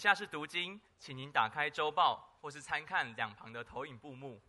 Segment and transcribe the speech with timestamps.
[0.00, 4.40] 下是读经，请您打开周报或是参看两旁的投影布幕。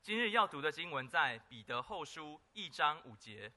[0.00, 3.52] 今日要读的经文在彼得后书一章五节。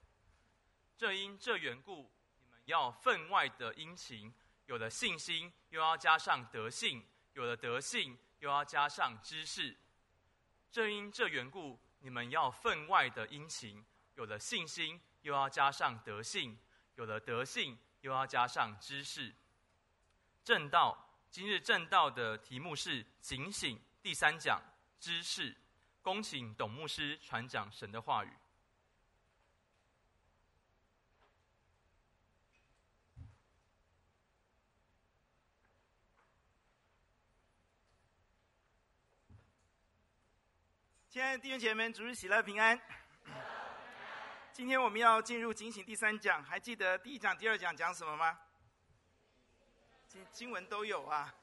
[0.97, 4.33] 正因这缘故，你们要分外的殷勤，
[4.65, 9.77] 有了信心，又要加上德性；有了德性，又要加上知识。
[10.71, 13.85] 正因这缘故，你们要分外的殷勤，
[14.15, 16.57] 有了信心，又要加上德性；
[16.95, 19.35] 有了德性，又要加上知识。
[20.45, 20.95] 正道，
[21.31, 24.61] 今日正道的题目是警醒第三讲
[24.99, 25.57] 知识。
[26.03, 28.29] 恭请董牧师传讲神的话语。
[41.09, 42.79] 亲爱的弟兄姐妹们，主日喜乐平安。
[44.53, 48.39] 今天我们要进入警醒第三讲，还记得第一讲、第二讲讲什么吗？
[50.15, 51.33] 经经文都有啊。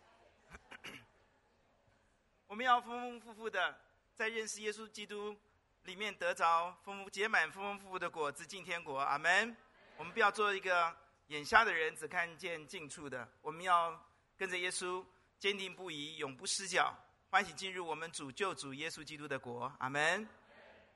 [2.48, 3.78] 我们要丰丰富富的
[4.14, 5.36] 在认识耶稣基督
[5.82, 8.98] 里面得着丰富结满丰丰富富的果子进天国。
[8.98, 9.54] 阿门。
[9.98, 13.28] 我们不要做一个眼瞎的人，只看见近处的。
[13.42, 14.02] 我们要
[14.38, 15.04] 跟着耶稣，
[15.38, 16.96] 坚定不移，永不失脚。
[17.28, 20.26] 欢喜进入我们主救主耶稣基督的国，阿门。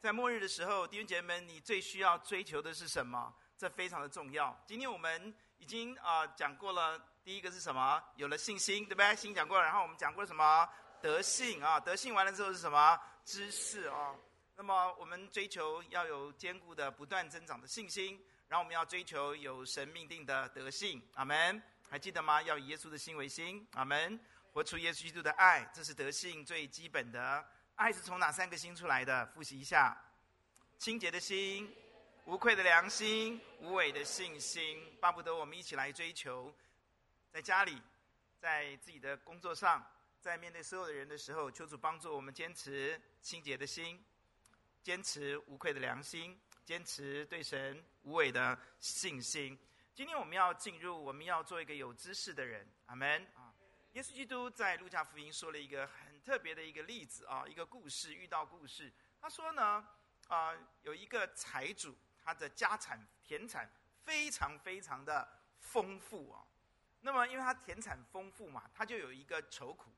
[0.01, 3.35] 在末日的时候，弟兄姐妹们，你最需要追求的是什么？
[3.59, 4.59] 这非常的重要。
[4.67, 8.01] 今天我们已经啊、讲过了，第一个是什么？
[8.15, 9.17] 有了信心，对不对？
[9.17, 10.69] 信讲过了，然后我们讲过什么？
[11.03, 13.01] 德性啊，德性完了之后是什么？
[13.25, 14.15] 知识啊。
[14.55, 21.61] 那么我们追求要有坚固的、不断增长的信心，然后我们要追求有神命定的德性，阿门。
[21.91, 22.41] 还记得吗？
[22.43, 24.21] 要以耶稣的心为心，阿门。
[24.53, 27.45] 活出耶稣基督的爱，这是德性最基本的。
[27.75, 29.27] 爱是从哪三个心出来的？
[29.35, 30.01] 复习一下：
[30.79, 31.75] 清洁的心、
[32.25, 34.97] 无愧的良心、无伪的信心。
[35.01, 36.55] 巴不得我们一起来追求，
[37.31, 37.81] 在家里，
[38.39, 39.85] 在自己的工作上，
[40.21, 44.05] 在面对所有的人的时候，求主帮助我们坚持清洁的心，
[44.83, 49.59] 坚持无愧的良心，坚持对神无畏的信心。
[49.95, 52.67] 今天我们要进入，我们要做一个有知识的人。
[52.87, 53.27] 阿门。
[53.93, 58.93] 耶稣基督在路加福音说了一个很特别的一个例子啊，一个故事，遇到故事。
[59.19, 59.89] 他说呢，
[60.29, 63.71] 啊，有一个财主，他的家产田产
[64.05, 65.27] 非常非常的
[65.59, 66.45] 丰富啊。
[67.01, 69.91] 那么，因为他田产丰富嘛，他就有一个愁苦，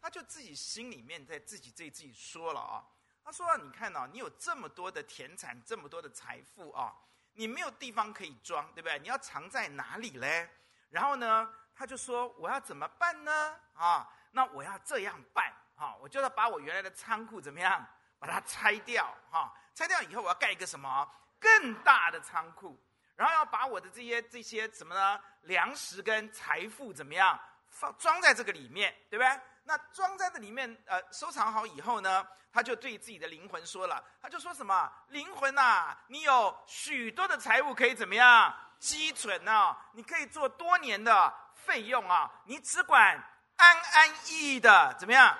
[0.00, 2.84] 他就自己心里面在自己对自己说了啊，
[3.24, 6.94] 他说：“你看啊，你有这么多的田产，这么多的财富啊，
[7.34, 8.98] 你没有地方可以装，对不对？
[8.98, 10.48] 你要藏在哪里嘞？
[10.90, 13.58] 然后呢？”他就说：“我要怎么办呢？
[13.74, 17.84] 啊，那我要这样办，啊，我就要把我原来的仓库怎么样，
[18.18, 22.78] 把它拆掉，哈，拆掉以后我要盖一个什么更大的仓库，
[23.16, 29.40] 然后要把我的这些这些什么呢，粮食跟财富怎么样放装在这个里面，对不对？
[29.64, 39.76] 那装在这里面，呃，收藏好以后呢，他就对自己的灵魂说了，他就说什么：灵魂呐，你有许多的财物可以怎么样积存呢？
[39.92, 43.22] 你可以做多年的。”费用啊，你只管
[43.54, 45.38] 安安逸逸的怎么样，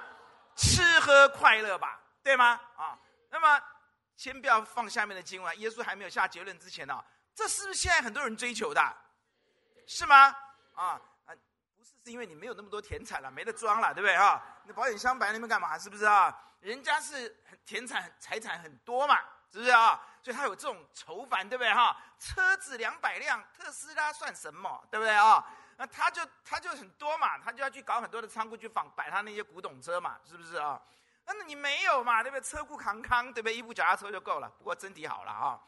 [0.55, 2.61] 吃喝快乐吧，对吗？
[2.77, 2.97] 啊，
[3.29, 3.61] 那么
[4.17, 8.97] 先不要放下面的经文，耶稣还没有下结论之前呢、这是不是现在很多人追求的？
[9.87, 10.35] 是吗？
[10.75, 11.35] 啊啊，
[11.77, 14.43] 不是，是因为你没有那么多田产了，没得装了，对不对啊？
[14.65, 15.79] 那保险箱摆那边干嘛？
[15.79, 16.37] 是不是啊？
[16.61, 17.35] 人家是
[17.67, 19.19] 田产财产很多嘛，
[19.51, 20.01] 是不是啊？
[20.23, 21.97] 所以他有这种愁烦，对不对哈？
[22.19, 24.87] 车子两百辆，特斯拉算什么？
[24.91, 25.45] 对不对啊？
[25.77, 30.81] 那他就他就很多嘛，他就要去搞很多的仓库去放摆他那些古董车嘛，是不是啊？
[31.25, 32.41] 那你没有嘛，对不对？
[32.41, 33.57] 车库扛扛，对不对？
[33.57, 34.49] 一部脚踏车就够了。
[34.59, 35.61] 不过真的好了啊。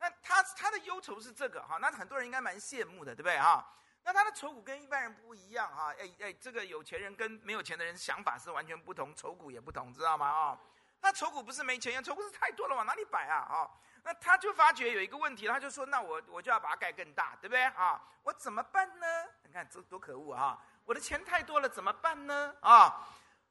[0.00, 3.64] 那他他的忧愁是这个哈，那很多人应该蛮羡慕的，对不对哈？
[4.04, 5.92] 那他的愁苦跟一般人不一样哈。
[5.98, 10.26] 哎哎，这个有钱人跟没有钱的人想法是完全不同，愁苦也不同，知道吗？
[10.26, 10.58] 啊，
[11.00, 13.36] 那愁苦不是没钱，愁苦是太多了，往哪里摆啊？
[13.36, 13.70] 啊？
[14.04, 18.00] 那他就发觉有一个问题，他就说：“那我我就要把它盖更大，对不对啊？
[18.22, 19.06] 我怎么办呢？
[19.42, 20.58] 你看这多可恶啊！
[20.84, 22.54] 我的钱太多了，怎么办呢？
[22.62, 23.06] 啊，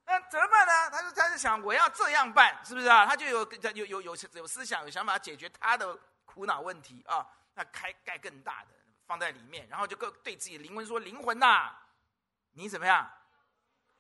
[0.06, 0.90] 那怎么办呢？
[0.90, 3.06] 他就他就想，我要这样办，是不是啊？
[3.06, 5.96] 他就有有有有有思想，有想法解决他的
[6.38, 7.28] 苦恼问题啊。
[7.56, 8.68] 那开盖更大的
[9.08, 11.76] 放在里面，然后就对对自己的灵魂说：灵魂呐，
[12.52, 13.12] 你怎么样？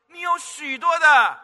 [0.06, 1.40] 你有许多的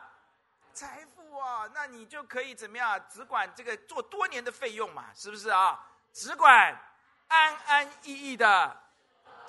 [0.73, 3.03] 财富。”啊，那你就可以怎么样？
[3.09, 5.83] 只管这个做多年的费用嘛，是不是啊？
[6.13, 6.79] 只管
[7.27, 8.81] 安安逸逸的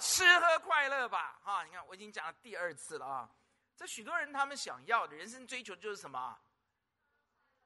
[0.01, 1.39] 吃喝快乐吧。
[1.45, 3.29] 哈，你看我已经讲了第二次了啊。
[3.77, 6.37] 这许多人他们想要的人生追求就是什么？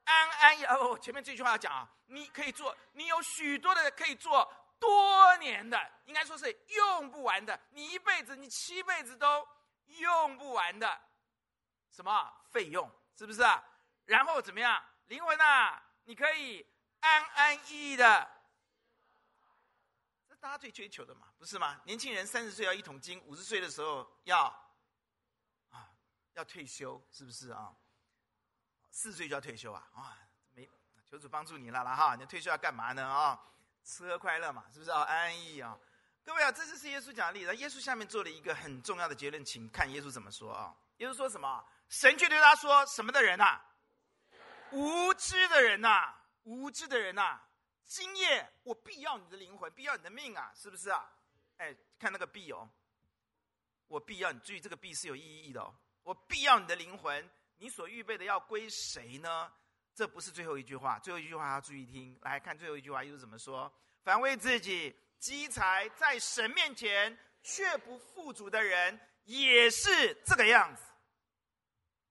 [0.09, 4.51] 安安逸哦，前面这句话要讲啊，你可以做，你有许多的可以做
[4.81, 9.47] 多年的，应该说是用不完的，你一辈子，你七辈子都
[9.87, 10.79] 用不完。
[10.79, 11.01] 的
[11.91, 12.91] 什么费用？
[13.17, 13.63] 是不是啊？
[14.07, 14.83] 然后怎么样？
[15.07, 16.65] 灵魂啊，你可以
[17.01, 18.31] 安安逸逸的。
[20.29, 21.81] 这大家最追求的嘛，不是吗？
[21.85, 24.45] 年轻人三十岁要一桶金，五十岁的时候要
[25.71, 25.91] 啊
[26.35, 27.75] 要退休，是不是啊？
[28.99, 29.89] 四岁就要退休啊？
[29.95, 30.19] 啊，
[30.55, 30.69] 没
[31.09, 32.17] 求主帮助你了了哈！
[32.17, 33.07] 你退休要干嘛呢？
[33.07, 33.41] 啊，
[33.85, 35.03] 吃喝快乐嘛，是不是啊？
[35.03, 35.79] 安逸啊！
[36.25, 37.55] 各位啊，这就是耶稣讲的例子。
[37.55, 40.75] 耶稣下面做了一个很重要的结论，请看耶稣怎么说啊？
[40.97, 41.65] 耶稣说什么？
[41.89, 43.61] 神却对他说：“什么的人呐？
[44.73, 46.13] 无知的人呐，
[46.43, 47.39] 无知的人呐！
[47.85, 50.51] 今夜我必要你的灵魂，必要你的命啊！
[50.57, 51.09] 是不是啊？
[51.59, 52.69] 哎，看那个必哦，
[53.87, 54.41] 我必要你。
[54.41, 55.73] 注意这个必是有意义的哦。
[56.03, 59.53] 我必要你的灵魂，你所预备的要归谁呢？
[59.95, 62.19] 这不是最后一句话，最后一句话要注意听。
[62.23, 63.73] 来看最后一句话，又是怎么说？
[64.03, 70.85] 凡为自己。”积财在神面前却不富足的人，也是这个样子。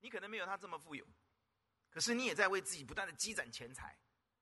[0.01, 1.07] 你可能没有他这么富有，
[1.89, 3.97] 可是你也在为自己不断的积攒钱财。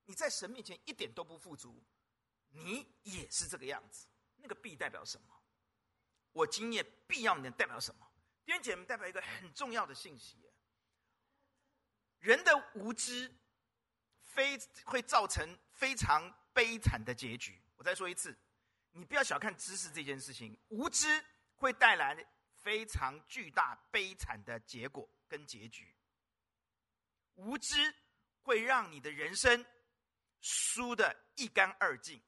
[0.05, 1.79] 你在神面前一点都不富足，
[2.49, 4.07] 你也是这个样子。
[4.37, 5.27] 那个必代表什么？
[6.31, 8.11] 我今夜必要能代表什么？
[8.45, 10.44] 弟兄姐妹，代表一个很重要的信息：
[12.25, 13.31] 人的无知，
[14.23, 17.61] 非会造成非常悲惨的结局。
[17.75, 18.35] 我再说一次。
[18.93, 21.23] 你不要小看知识这件事情，无知
[21.53, 22.25] 会带来
[22.55, 25.93] 非常巨大悲惨的结果跟结局。
[27.35, 27.93] 无知
[28.41, 29.63] 会让你的人生
[30.41, 32.19] 输得一干二净，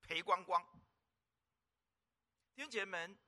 [0.00, 0.62] 赔光光。
[2.54, 3.18] 弟兄姐妹们，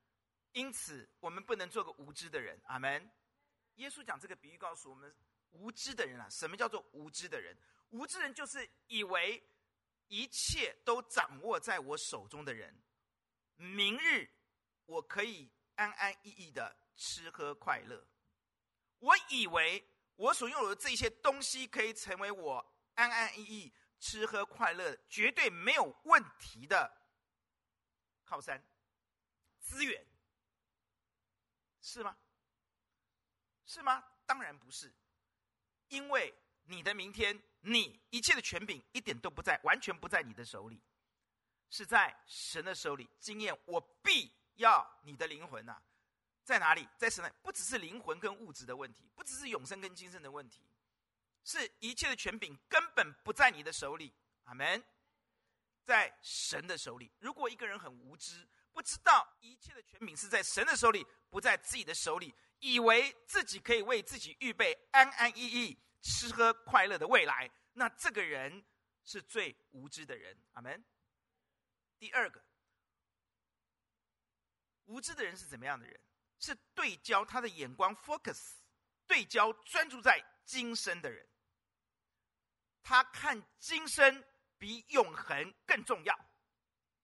[0.53, 2.59] 因此我们不能做个无知的人。
[2.65, 3.11] 阿门。
[3.75, 5.15] 耶稣讲这个比喻告诉我们，
[5.59, 7.57] 无知的人啊，什么叫做无知的人？
[7.91, 9.43] 无知人就是以为。
[10.09, 12.81] 一切都掌握在我手中的人，
[13.57, 14.31] 明日
[14.85, 18.07] 我可以安安逸逸的吃喝快乐。
[19.01, 22.65] 我以为我所拥有的这些东西可以成为我
[22.95, 26.89] 安安逸逸吃喝快乐绝对没有问题的
[28.23, 28.65] 靠山
[29.59, 30.07] 资源，
[31.81, 32.17] 是吗？
[33.65, 34.05] 是吗？
[34.25, 34.95] 当然不是，
[35.89, 36.35] 因为
[36.65, 37.43] 你的明天。
[37.69, 40.81] 你一切的权柄一点都不在，完全不在你的手里，
[41.69, 43.11] 是在神的手里。
[43.19, 45.83] 经验，我必要你的灵魂呐、
[46.45, 46.87] 在哪里？
[46.97, 50.63] 在神那，不只是灵魂跟物质的问题，不只是永生跟今生的问题，
[51.43, 54.15] 是一切的权柄根本不在你的手里。
[54.45, 54.81] 阿门，
[55.83, 57.11] 在神的手里。
[57.19, 65.79] 如果一个人很无知，不知道一切的权柄是在神的手里，不在自己的手里，以为自己可以为自己预备安安逸逸。
[66.03, 68.63] 吃喝快乐的未来，那这个人
[69.03, 70.39] 是最无知的人。
[70.53, 70.85] 阿门。
[71.99, 72.45] 第二个，
[74.85, 75.99] 无知的人是怎么样的人？
[76.39, 78.57] 是对焦他的眼光，focus，
[79.07, 81.27] 对焦专注在今生的人。
[82.83, 84.23] 他看今生
[84.59, 86.15] 比永恒更重要，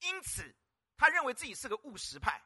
[0.01, 0.55] 因此
[1.03, 2.41] 他认为自己是个务实派。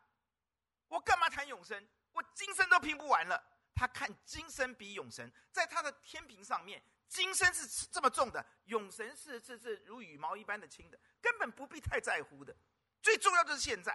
[0.88, 1.86] 我干嘛谈永生？
[2.12, 3.38] 我今生都拼不完了。
[3.74, 12.56] 他看今生比永生，在他的天平上面，今生是这么重的，永生是是是如羽毛一般的轻的，根本不必太在乎的。
[13.02, 13.94] 最重要的是现在，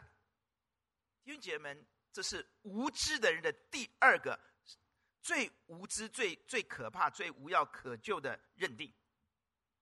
[1.24, 4.40] 弟兄姐妹们，这是无知的人的第二个
[5.24, 8.94] 最无知、最最可怕、最无药可救的认定。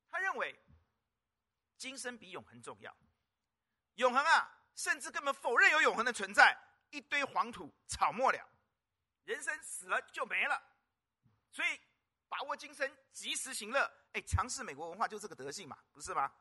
[0.10, 0.58] 他认为
[1.76, 2.96] 今生比永恒重要，
[3.96, 6.58] 永恒啊，甚至根本否认有永恒的存在，
[6.90, 8.50] 一堆黄土草没了。
[9.26, 10.58] 人生死了就没了，
[11.52, 11.78] 所以
[12.30, 13.92] 把握今生，及时行乐。
[14.14, 16.32] 哎，强势美国文化就这个德性嘛，不是吗？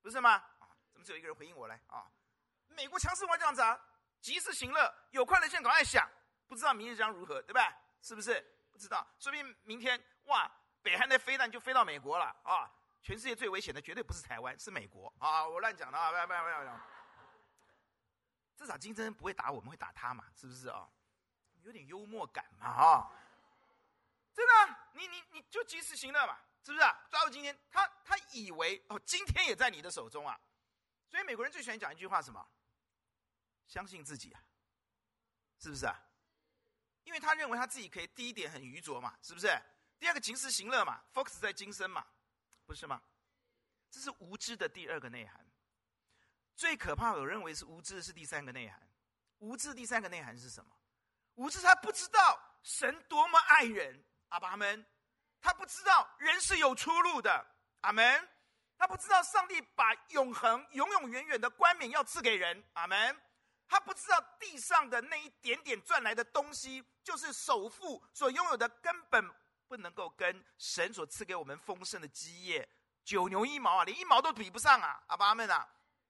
[0.00, 0.34] 不是吗？
[0.60, 1.76] 啊，怎么只有一个人回应我嘞？
[1.88, 2.08] 啊，
[2.68, 3.76] 美国强势文化这样子啊，
[4.20, 6.08] 及时行乐，有快乐先赶快想，
[6.46, 7.76] 不知道明日将如何，对吧？
[8.00, 8.40] 是不是？
[8.70, 10.48] 不知道，说不定明天哇，
[10.82, 12.70] 北韩的飞弹就飞到美国了啊！
[13.02, 15.44] 全世界最危险的绝对不是台湾，是美国啊！
[15.44, 16.95] 我乱讲的啊，不要不要不要不要！
[18.56, 20.24] 至少今生不会打我们，会打他嘛？
[20.34, 20.88] 是不是啊？
[21.62, 23.10] 有点幽默感嘛，啊，
[24.32, 27.06] 真的，你你你就及时行乐嘛，是不是啊？
[27.10, 30.40] 抓住今天，他他以为哦，今天也在你的手中啊，
[31.08, 32.46] 所以美国人最喜欢讲一句话，什么？
[33.66, 34.40] 相信自己啊，
[35.58, 36.00] 是不是啊？
[37.02, 39.48] 因为他认为他自己可以，第一点很愚拙嘛，是不是？
[39.98, 42.06] 第二个及时行乐嘛，focus 在今生嘛，
[42.64, 43.02] 不是吗？
[43.90, 45.44] 这是无知的第二个内涵。
[46.56, 48.80] 最可怕，我认为是无知是第三个内涵。
[49.38, 50.70] 无知第三个内涵是什么？
[51.34, 54.84] 无知，他不知道神多么爱人，阿爸们，
[55.40, 57.46] 他不知道人是有出路的，
[57.82, 58.28] 阿门。
[58.78, 63.20] 他不知道上帝把永恒、永永远远的冠冕要赐给人，阿门。
[63.68, 69.30] 他不知道地上的那一点点赚来的东西，就是首富所拥有的，根本
[69.66, 72.68] 不能够跟神所赐给我们丰盛的基业
[73.02, 75.02] 九牛一毛啊，连一毛都比不上啊！
[75.06, 75.66] 阿爸阿们啊，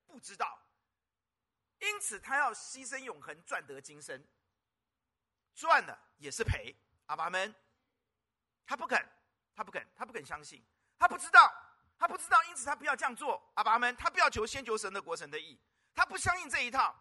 [0.06, 0.62] 不知道。
[1.78, 4.26] 因此，他要牺牲永恒，赚得今生，
[5.54, 6.74] 赚了也是赔。
[7.06, 7.54] 阿爸们，
[8.64, 8.98] 他不肯，
[9.54, 10.64] 他不肯，他不肯相信，
[10.98, 11.52] 他不知道，
[11.98, 13.52] 他不知道，因此他不要这样做。
[13.54, 15.60] 阿爸们，他不要求先求神的国、神的义，
[15.94, 16.96] 他不相信这一套，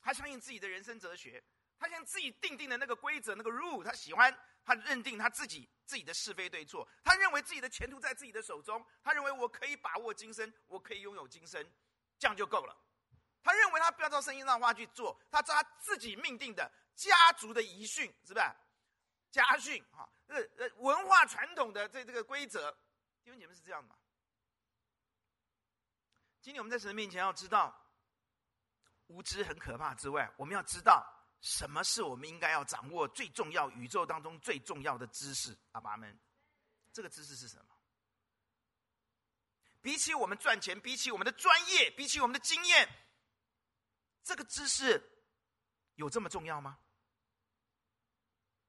[0.00, 1.44] 他相信自己的人生哲学，
[1.78, 11.64] 他相信自己定定的那个规则、那个 rule，他喜欢，他认定他自己自己的是非对错，他认为自己的前途在自己的手中，他认为我可以把握今生，我可以拥有今生，
[12.24, 12.74] 这样就够了。
[13.42, 18.46] 他认为他不要照圣经上的话去做，他照他自己命定的家族的遗训，是不是？
[19.30, 22.74] 家训啊，呃呃，文化传统的这这个规则，
[23.22, 23.94] 弟兄姐妹是这样的吗？
[26.40, 27.78] 今天我们在神的面前要知道，
[29.08, 31.06] 无知很可怕之外，我们要知道
[31.42, 35.54] 什么是我们应该要掌握最重要宇宙当中最重要的知识。
[35.72, 36.18] 阿爸们，
[36.90, 37.73] 这个知识是什么？
[39.84, 42.88] 比起我们赚钱，比起我们的专业，比起我们的经验。
[44.22, 44.98] 这个知识
[45.96, 46.78] 有这么重要吗？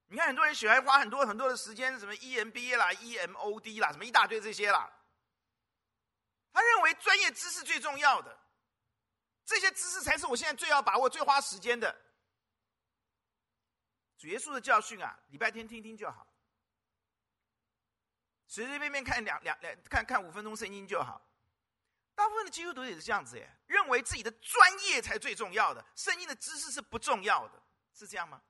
[0.08, 4.92] 你看，很多人喜欢花很多很多的时间，什么 EMBA 啦、EMOD 啦，什么一大堆这些啦。
[6.52, 8.38] 他认为专业知识最重要的，
[9.46, 11.98] 这些知识才是我现在最要把握、最花时间的。
[14.18, 16.25] 主耶稣的教训啊，礼拜天听听就好，
[18.46, 21.20] 随随便便看两两两看看五分钟圣经就好。
[22.14, 27.62] 大部分的基督徒也是这样子耶，认为自己的专业才最重要的，圣经的知识是不重要的，
[27.92, 28.42] 是这样吗？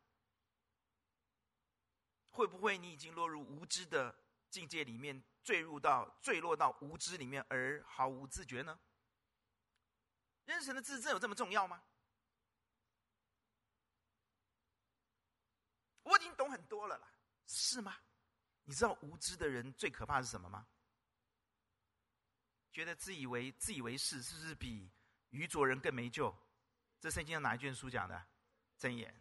[2.31, 4.15] 会不会你已经落入无知的
[4.51, 8.79] 境界里面，坠入到坠落到无知里面而毫无自觉呢？
[10.45, 11.83] 认识的知识真有这么重要吗？
[16.05, 17.09] 我已经懂很多了啦，
[17.49, 17.97] 是吗？
[18.67, 20.67] 你知道无知的人最可怕是什么吗？
[22.71, 24.91] 觉得自以为自以为是，是不是比
[25.31, 26.37] 愚拙人更没救？
[27.01, 28.27] 这圣经上哪一卷书讲的？
[28.79, 29.19] 箴言。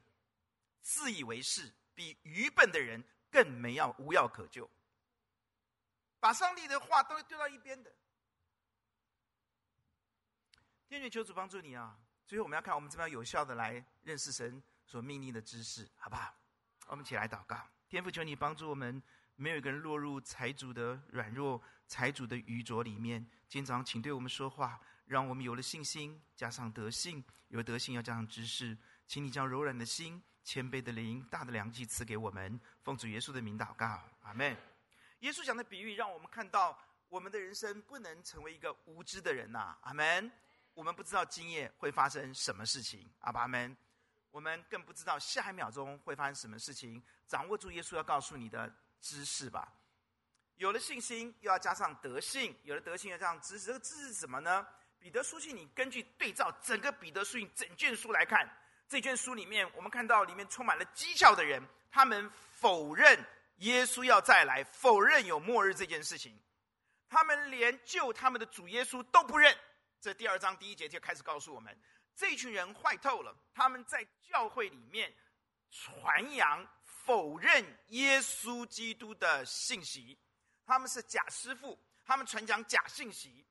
[0.81, 4.69] 自以为是，比愚笨的人更没药无药可救。
[6.19, 7.95] 把上帝的话都丢到一边的。
[10.87, 11.97] 天主求主帮助你啊！
[12.25, 16.35] 最后我们要看我们怎么样有效的来认识神所命令的知识，好不好？
[16.87, 17.57] 我们一起来祷告。
[17.87, 19.01] 天父，求你帮助我们，
[19.35, 21.61] 没有一个人落入财主的软弱。
[21.87, 28.75] 财主的愚拙里面，今天早上请对我们说话，让我们有了信心，加上德性；有了德性，要加上知识。
[29.05, 32.59] 请你将柔软的心、谦卑的灵、大的良计赐给我们。
[32.81, 34.57] 奉主耶稣的名祷告，阿门。
[35.19, 36.75] 耶稣讲的比喻，让我们看到
[37.07, 40.31] 我们的人生不能成为一个无知的人呐，阿门。
[40.73, 43.77] 我们不知道今夜会发生什么事情，阿爸们。
[44.31, 47.01] 我们更不知道下一秒钟会发生什么事情。
[47.27, 49.73] 掌握住耶稣要告诉你的知识吧。
[50.55, 53.65] 有了信心，又要加上德性；有了德性，要加上知识。
[53.65, 54.65] 这个知识是什么呢？
[54.99, 58.49] 彼得书信，你根据对照整个彼得书信整卷书来看，
[58.87, 61.61] 这卷书里面，我们看到里面充满了讥诮的人，
[61.91, 63.23] 他们否认
[63.57, 66.39] 耶稣要再来，否认有末日这件事情，
[67.09, 69.55] 他们连救他们的主耶稣都不认。
[69.99, 71.77] 这第二章第一节就开始告诉我们，
[72.15, 75.13] 这群人坏透了，他们在教会里面
[75.69, 76.65] 传扬
[77.05, 80.17] 否认耶稣基督的信息。
[80.65, 83.45] 他们是假师傅，他们传讲假信息。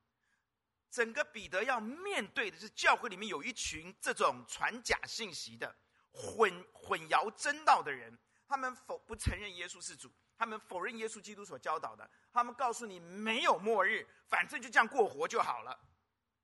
[0.91, 5.75] 整个彼得要面对的是教会里面有一群这种传假信息的
[6.13, 15.77] 混混淆真道的人，他们否不承认耶稣是主，他们否认耶稣基督所教导的，他们告诉你没有末日，反正就这样过活就好了。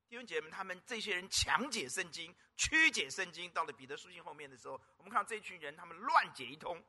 [0.08, 6.82] 弟兄姐妹们，他们这些人强解圣经、曲解圣经，到了彼得书信后面的时候，我们看到这群人他们乱解一通。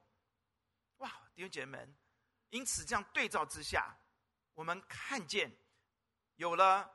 [1.01, 1.95] 哇，弟兄姐妹们。
[2.49, 3.95] 因此，这样对照之下，
[4.55, 5.49] 我们看见
[6.35, 6.89] 有了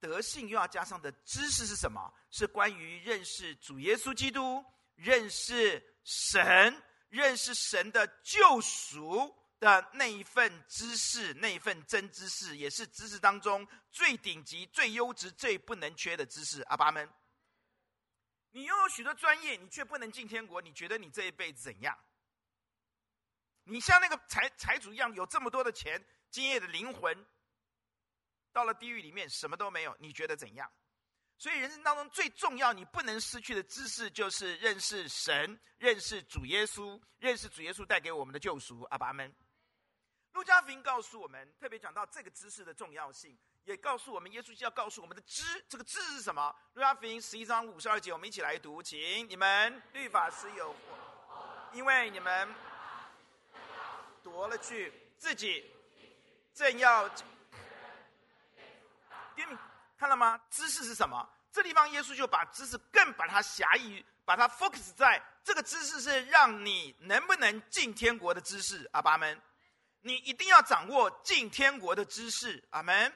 [0.00, 2.12] 德性，又要加上的知识是什么？
[2.30, 4.62] 是关于认识主耶稣基督、
[4.94, 16.60] 认识神、认识神的救赎的那一份知识，那一份真知识，也是知识当中最顶级、最优质、最不能缺的知识。
[16.64, 17.08] 阿爸们，
[18.50, 21.98] 你拥有许多专业，你却不能进天国，你觉得你这一辈子怎样？
[23.68, 27.26] 你像那个财财主一样，有这么多的钱，今夜的灵魂
[28.50, 30.72] 到了地狱里面，什么都没有，你觉得怎样？
[31.36, 38.82] 所以人生当中最重要，你不能失去的知识，就是认识神，认识主耶稣，认识主耶稣带给我们的救赎。
[38.90, 39.32] 阿爸们，
[40.32, 46.52] 路加福音告诉我们，特别讲到这个知识的重要性，也告诉我们，耶稣要告诉我们的知，这个知是什么？
[46.72, 50.74] 路加福音十一章五十二节，我们一起来读，请你们律法师有。
[51.74, 52.48] 因为你们
[54.30, 55.64] 夺了去自己
[56.54, 57.10] 正要。
[59.96, 60.40] 看到吗？
[60.50, 61.28] 知识是什么？
[61.50, 68.88] 这地方耶稣就把知识更把它狭义，把它 focus 在这个知识是让你能不能进天国的知识。
[68.92, 69.40] 阿爸们，
[70.02, 72.62] 你一定要掌握进天国的知识。
[72.70, 73.12] 阿门。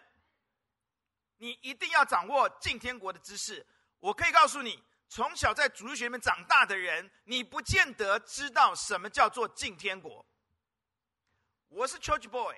[1.39, 3.67] 你一定要掌握进天国的知识。
[3.99, 10.25] 我可以告诉你，从小在主日学里面长大的人，你不见得知道什么叫做进天国。
[11.73, 12.55] 我是 church boy，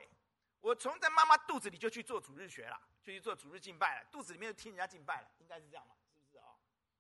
[0.61, 2.81] 我从在妈妈肚子里就去做主日学了。
[3.05, 5.95] 就去做主日敬拜了，肚子里面就听人家敬拜了，应该是这样嘛？
[6.15, 6.49] 是不是啊？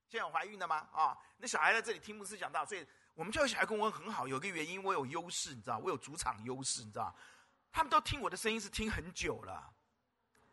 [0.06, 0.86] 现在有怀孕的吗？
[0.92, 7.16] 啊，那小孩在这里听牧师讲道，所以我们教会小孩跟我很好，有个原因，我有优势，你知道，我有主场优势，你知道，
[7.72, 9.72] 他们都听我的声音是听很久了，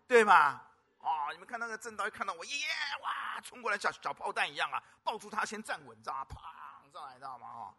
[0.08, 0.66] 对吗？
[1.00, 2.56] 啊，你们看那个正道，一看到我，耶，
[3.04, 6.26] 哇，冲过来像小炮弹一样啊，抱住他先站稳，知道吗？
[6.30, 7.48] 砰上来，知道吗？
[7.48, 7.76] 啊，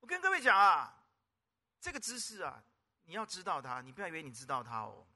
[0.00, 0.92] 我跟各位讲啊，
[1.80, 2.60] 这个姿势啊，
[3.04, 5.06] 你要知道他，你不要以为你知道他哦，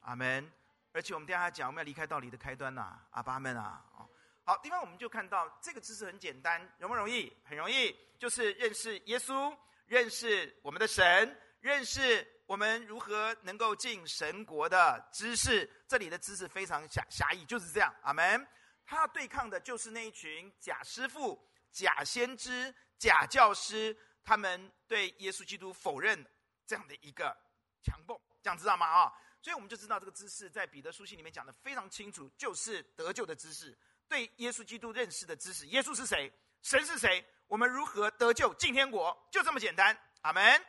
[0.00, 0.50] 阿门。
[0.92, 4.08] 而且我们等下讲，我们要离开道理的开端呐、阿爸们啊，哦
[4.44, 7.36] 好，地方我们就看到这个知识很简单，容不容易？
[7.44, 9.54] 很容易，就是认识耶稣，
[9.86, 15.68] 认识我们的神，认识我们如何能够进神国的知识。
[15.88, 18.46] 这里的知识非常狭狭义，就是这样，阿门。
[18.86, 26.24] 他要对抗的就是那一群假师傅、假先知、假教师，他们对耶稣基督否认
[26.66, 27.36] 这样的一个
[27.82, 28.86] 强暴，这样知道吗？
[28.86, 29.12] 啊？
[29.40, 35.66] 所以我们就知道这个知识在彼得书信里面讲的非常清楚，就是得救的知识，对耶稣基督认识的知识。
[35.68, 36.32] 耶稣是谁？
[36.62, 37.24] 神是谁？
[37.46, 39.16] 我们如何得救进天国？
[39.30, 39.96] 就这么简单。
[40.22, 40.64] 阿门，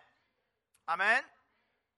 [0.85, 1.25] 阿门。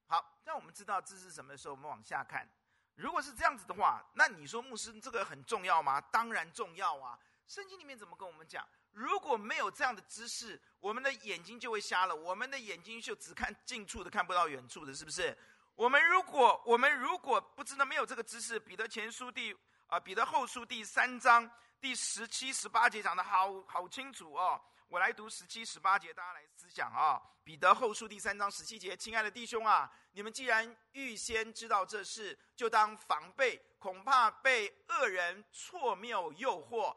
[0.07, 2.49] 好，当我们知道知识是什么的时候，我们往下看。
[2.95, 5.99] 如果是这样子的话，那你说牧师这个很重要吗？
[5.99, 7.19] 当然重要啊！
[7.47, 8.65] 圣经里面怎么跟我们讲？
[8.91, 15.37] 如果没有这样的知识，我们的眼睛就会瞎了，我们的眼睛就只看近处的，看不到远处的，是不是？
[15.75, 19.55] 我们如果我们如果不知道没有这个知识，彼得前书第
[19.87, 24.61] 啊彼得后书第三章第十七十八节讲的好好清楚哦。
[24.89, 27.21] 我来读十七十八节，大家来思想啊、哦。
[27.43, 36.95] 彼得后书第三章十七节，亲爱的弟兄啊，你们既然预先知道这事，就当防备，恐怕被恶人错谬诱惑，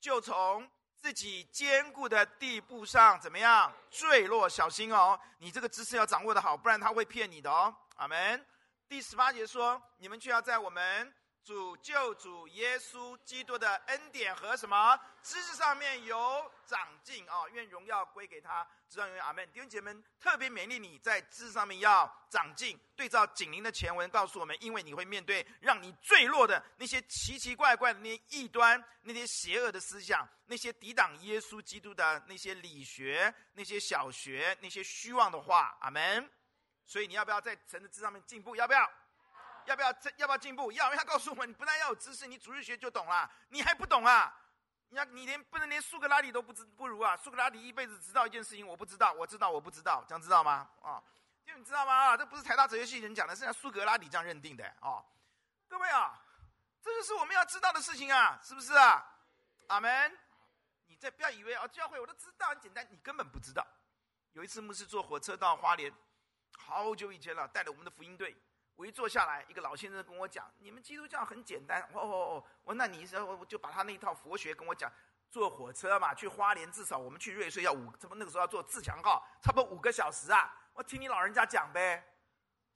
[0.00, 0.68] 就从
[1.00, 4.48] 自己坚固的地步上怎么样坠落？
[4.48, 7.74] 小心哦，你这个知识要掌握的好，不然他会骗你的哦。
[7.96, 8.46] 阿门。
[8.88, 17.48] 第十八节说：“你们却要在我们主救主耶稣基督的恩典和什么知识上面有长进啊！
[17.52, 19.24] 愿荣耀归给他，直到永远。
[19.24, 22.78] 阿门。”弟兄姐妹们，特别勉励你在知识上面要长进。
[22.94, 35.76] 对照紧邻的前文告诉我们，因为你会面对让你坠落的那些奇奇怪怪的那些异端、那些邪恶的思想、那些抵挡耶稣基督的那些理学、那些小学、那些虚妄的话。
[35.80, 36.30] 阿门。
[36.86, 38.56] 所以你要不要在神的知识上面进步？
[38.56, 38.90] 要不要？
[39.70, 39.88] 要不要？
[40.16, 40.70] 要不要进步？
[40.72, 40.86] 要。
[40.86, 43.30] 因为他告诉我们，你不但要有知识，你主日学就懂了。
[43.48, 44.36] 你还不懂啊？
[44.88, 47.16] 你要你连不能连苏格拉底都不知不如啊？
[47.16, 50.68] 苏格拉底一辈子知道一件事情，我不知道，我知道，我不知道，这样知道吗？
[50.82, 51.04] 啊、哦，
[51.44, 51.94] 就你知道吗？
[51.94, 55.04] 啊，这不是台大哲学系人讲的，是像苏格拉底这样认定的哦。
[55.68, 56.20] 各位啊，
[56.82, 59.06] 这就是我们要知道的事情啊，是不是啊？
[59.68, 60.18] 阿门。
[60.86, 63.64] 你再不要以为啊，教会我都知道很简单，你根本不知道。
[64.32, 65.92] 有一次牧师坐火车到花莲。
[66.58, 68.36] 好久以前了，带着我们的福音队，
[68.80, 74.90] 我一坐下来，一个老先生跟我讲：“你们基督教很简单。”哦哦哦，我那你说我就把他那一套佛学跟我讲。
[75.28, 80.52] 坐火车嘛，去花莲至少我们去瑞穗要五，怎么那个时候要坐自强号，差不多五个小时啊。
[80.72, 82.02] 我听你老人家讲呗，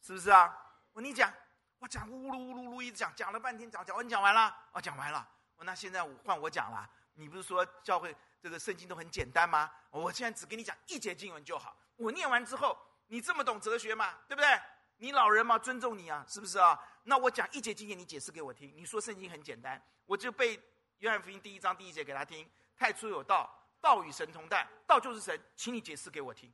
[0.03, 0.57] 是不是啊？
[0.93, 1.33] 我说你讲，
[1.79, 5.27] 我讲呜噜呜噜噜一直讲，讲了半天讲讲完讲完了，哦讲完了。
[5.57, 9.69] 我那现在换我讲了，你不是说教会这个圣经都很简单吗？
[9.91, 12.79] 我现在只给你讲一节经文就好，我念完之后。
[13.09, 14.15] 你这么懂哲学嘛？
[14.27, 14.49] 对不对？
[14.97, 16.79] 你老人嘛，尊重你啊，是不是啊？
[17.03, 18.75] 那我讲一节经典，你解释给我听。
[18.77, 20.61] 你说圣经很简单，我就背
[20.99, 22.49] 约翰福音第一章第一节给他听。
[22.77, 26.53] 太初有道，道与神同在，道就是神，请你解释给我听。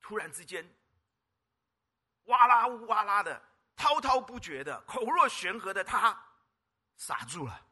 [0.00, 0.68] 突然之间，
[2.24, 3.42] 哇啦呜哇啦的，
[3.76, 6.18] 滔滔不绝的，口若悬河的他
[6.96, 7.66] 傻住了。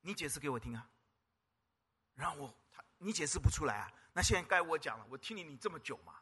[0.00, 0.88] 你解释给我听啊！
[2.14, 2.57] 让我，
[2.98, 3.92] 你解释不出来啊！
[4.12, 6.20] 那现在该我讲了，我听你你这么久嘛，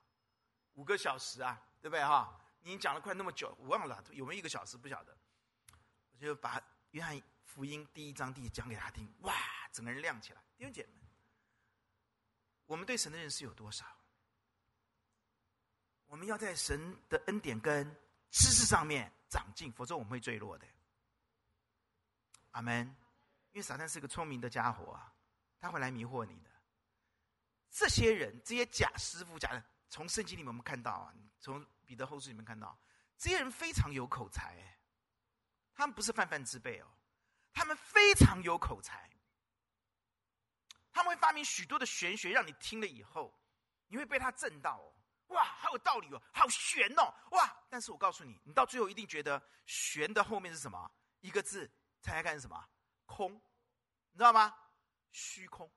[0.74, 2.38] 五个小时啊，对不对哈？
[2.60, 5.16] 你讲了快那么久，我忘了有没有一个小时，不晓得。
[6.12, 9.34] 我就把约翰福音第一章第一讲给他听，哇，
[9.72, 10.42] 整个人亮起来。
[10.56, 11.08] 弟兄姐妹，
[12.66, 13.86] 我们对神的认识有多少？
[16.06, 17.84] 我们要在神的恩典跟
[18.30, 20.66] 知识上面长进，否则我们会坠落的。
[22.50, 22.94] 阿门。
[23.52, 25.14] 因为撒旦是个聪明的家伙啊。
[25.58, 26.50] 他会来迷惑你的。
[27.70, 32.78] 这些人，这些假师傅，假的，从圣经里面我们看到啊，从彼得后书里面看到，
[33.18, 34.78] 这些人非常有口才，
[35.74, 36.86] 他们不是泛泛之辈哦，
[37.52, 39.10] 他们非常有口才，
[40.92, 43.38] 他们会发明许多的玄学，让你听了以后，
[43.88, 44.94] 你会被他震到哦，
[45.34, 47.66] 哇，好有道理哦，好玄哦，哇！
[47.68, 50.90] 但是我告诉你，你到最后一定觉得玄的后面是什么？
[51.20, 52.68] 一个字，猜猜看是什么？
[53.04, 53.34] 空，
[54.12, 54.56] 你知道吗？
[55.12, 55.70] 虚空。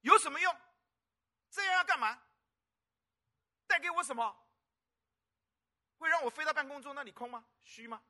[0.00, 0.56] 有什么用？
[1.50, 2.22] 这样要干嘛？
[3.66, 4.36] 带给我什么？
[5.98, 7.44] 会让我飞到半空中那里空吗？
[7.64, 8.02] 虚吗？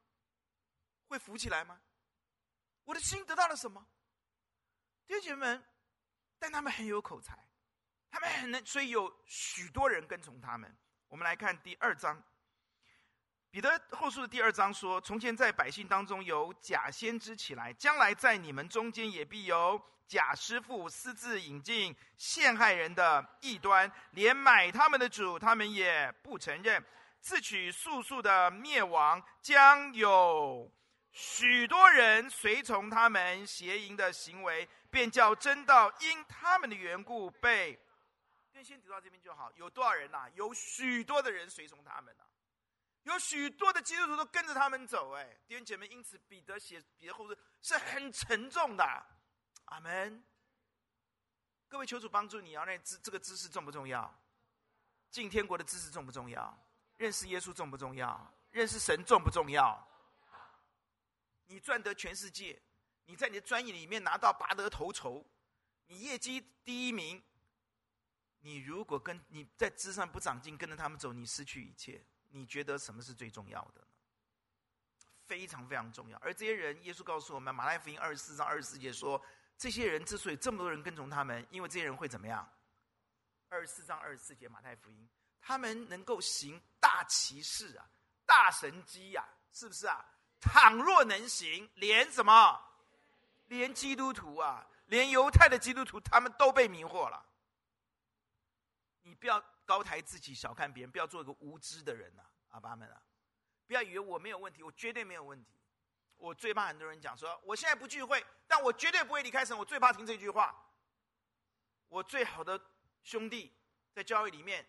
[1.06, 1.80] 会浮起来吗？
[2.84, 3.86] 我的心得到了什么？
[5.06, 5.64] 弟兄姐妹们，
[6.38, 7.48] 但他们很有口才，
[8.10, 10.76] 他们很能，所以有许多人跟从他们。
[11.08, 12.22] 我们来看第二章，
[13.50, 26.84] 彼得后书的第二章说：“从前在百姓当中有假先知起来，将来在你们中间也必有。”假师傅私自引进陷害人的异端，连买他们的主，他们也不承认，
[27.20, 30.70] 自取速速的灭亡，将有
[31.10, 37.78] 许多人随从他们邪淫的行为，便叫真道因他们的缘故被。
[38.52, 39.52] 先先读到这边就好。
[39.56, 40.30] 有多少人呐、啊？
[40.34, 42.30] 有许多的人随从他们呐、啊，
[43.02, 45.12] 有许多的基督徒都跟着他们走。
[45.14, 48.84] 哎，弟兄姐妹，因此彼得写彼得后书是很沉重的。
[49.66, 50.22] 阿门！
[51.68, 52.64] 各位求主帮助你啊！
[52.64, 54.12] 那知这个知识重不重要？
[55.10, 56.56] 进天国的知识重不重要？
[56.96, 58.32] 认识耶稣重不重要？
[58.50, 59.86] 认识神重不重要？
[61.46, 62.62] 你赚得全世界，
[63.06, 65.26] 你在你的专业里面拿到拔得头筹，
[65.86, 67.20] 你业绩第一名，
[68.38, 72.04] 你如果跟你在知上不长进，跟着他们走，你失去一切。
[72.28, 73.88] 你觉得什么是最重要的呢？
[75.26, 76.16] 非常非常重要。
[76.18, 79.20] 而这些人，耶稣告诉我们，马太福音二十四章二十四节说。
[79.58, 82.48] 这些人之所以这么多人跟从他们，因为这些人会怎么样？
[83.48, 85.08] 二十四章二十四节马太福音，
[85.40, 87.88] 他们能够行大奇事啊，
[88.26, 90.04] 大神迹呀，是不是啊？
[90.40, 92.60] 倘若能行，连什么？
[93.46, 97.24] 连基督徒啊，连犹太的基督徒，他们都被迷惑了。
[99.02, 103.00] 你不要高抬自己，小看别人，不要做一个无知的人呐，阿爸们啊！
[103.66, 105.55] 不要以为我没有问题，我绝对没有问题。
[106.18, 109.56] 我最怕很多人讲说，我现在不聚会，但我绝对不会离开神。
[109.56, 110.62] 我最怕听这句话。
[111.88, 112.60] 我最好的
[113.02, 113.54] 兄弟
[113.92, 114.66] 在教会里面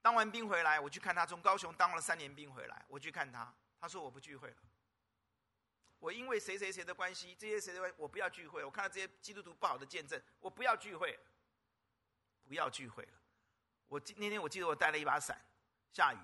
[0.00, 4.56] 当完兵回来，我去看他，从高雄当了三年兵回来，我去看他，他说我不聚会了。
[6.00, 8.64] 我因为谁谁谁的关系，这些谁的关系，我不要聚会。
[8.64, 11.16] 我看到这些基督徒不好的见证，我不要聚会，
[12.48, 13.12] 不要聚会了。
[13.86, 15.40] 我那天我记得我带了一把伞，
[15.92, 16.18] 下雨。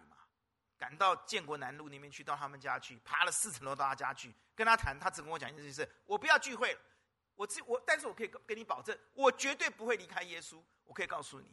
[0.78, 6.80] 赶到建国南路那边去，到他们家去，爬了四层楼到他家去，跟他谈，他只跟我讲一件事：是我不要聚会了，
[7.34, 10.62] 我自我，但是我可以跟你保证，我绝对不会离开耶稣。
[10.84, 11.46] 我可以告诉你，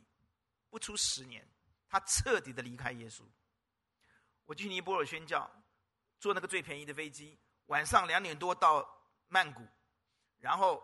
[0.69, 1.45] 不出十年，
[1.89, 3.23] 他彻底的离开耶稣。
[4.45, 5.51] 我去尼泊尔宣教，
[6.19, 8.88] 坐那个最便宜的飞机，晚上两点多到
[9.27, 9.67] 曼谷，
[10.38, 10.81] 然后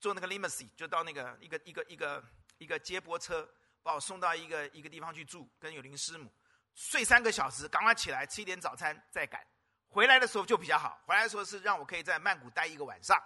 [0.00, 2.24] 坐那个 limousine 就到那个一个一个一个
[2.58, 3.48] 一个接驳车，
[3.82, 6.32] 把我送到一个一个地方去住，跟有林师母。
[6.74, 9.46] 睡三个小时，赶快起来吃一点早餐，再赶。
[9.88, 13.16] 回来的时候就比较好，回来的时候是让我可以在曼谷待一个晚上。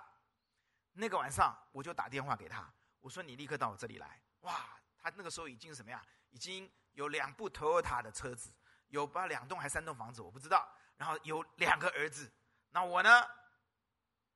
[0.93, 4.21] 那个晚上我就打电话给他，我说你立刻到我这里来。
[4.41, 6.05] 哇，他那个时候已经什么呀？
[6.31, 8.53] 已经有两部 Toyota 的车子，
[8.89, 10.69] 有把两栋还三栋房子，我不知道。
[10.97, 12.31] 然后有两个儿子，
[12.71, 13.27] 那我呢？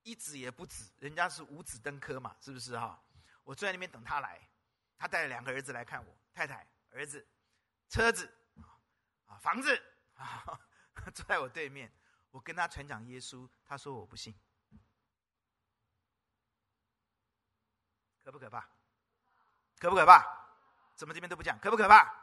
[0.05, 3.01] 一子也不子，人家是五子登科嘛，是不是哈？
[3.44, 4.40] 我坐在那边等他来，
[4.96, 7.25] 他带了两个儿子来看我，太太、儿子、
[7.88, 8.29] 车子。
[9.40, 9.81] 房子
[10.14, 10.45] 啊，
[11.14, 11.92] 坐在我对面，
[12.31, 14.35] 我跟他传讲耶稣，他说我不信，
[18.25, 18.68] 可不可怕？
[19.79, 20.25] 可不可怕？
[20.97, 21.59] 怎么这边都不讲？
[21.59, 22.14] 可不可怕？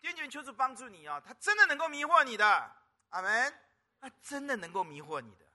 [0.00, 2.76] 天主求主帮助你哦，他真的能够迷惑你的，
[3.10, 3.62] 阿门。
[3.98, 5.46] 他真的能够迷惑你的。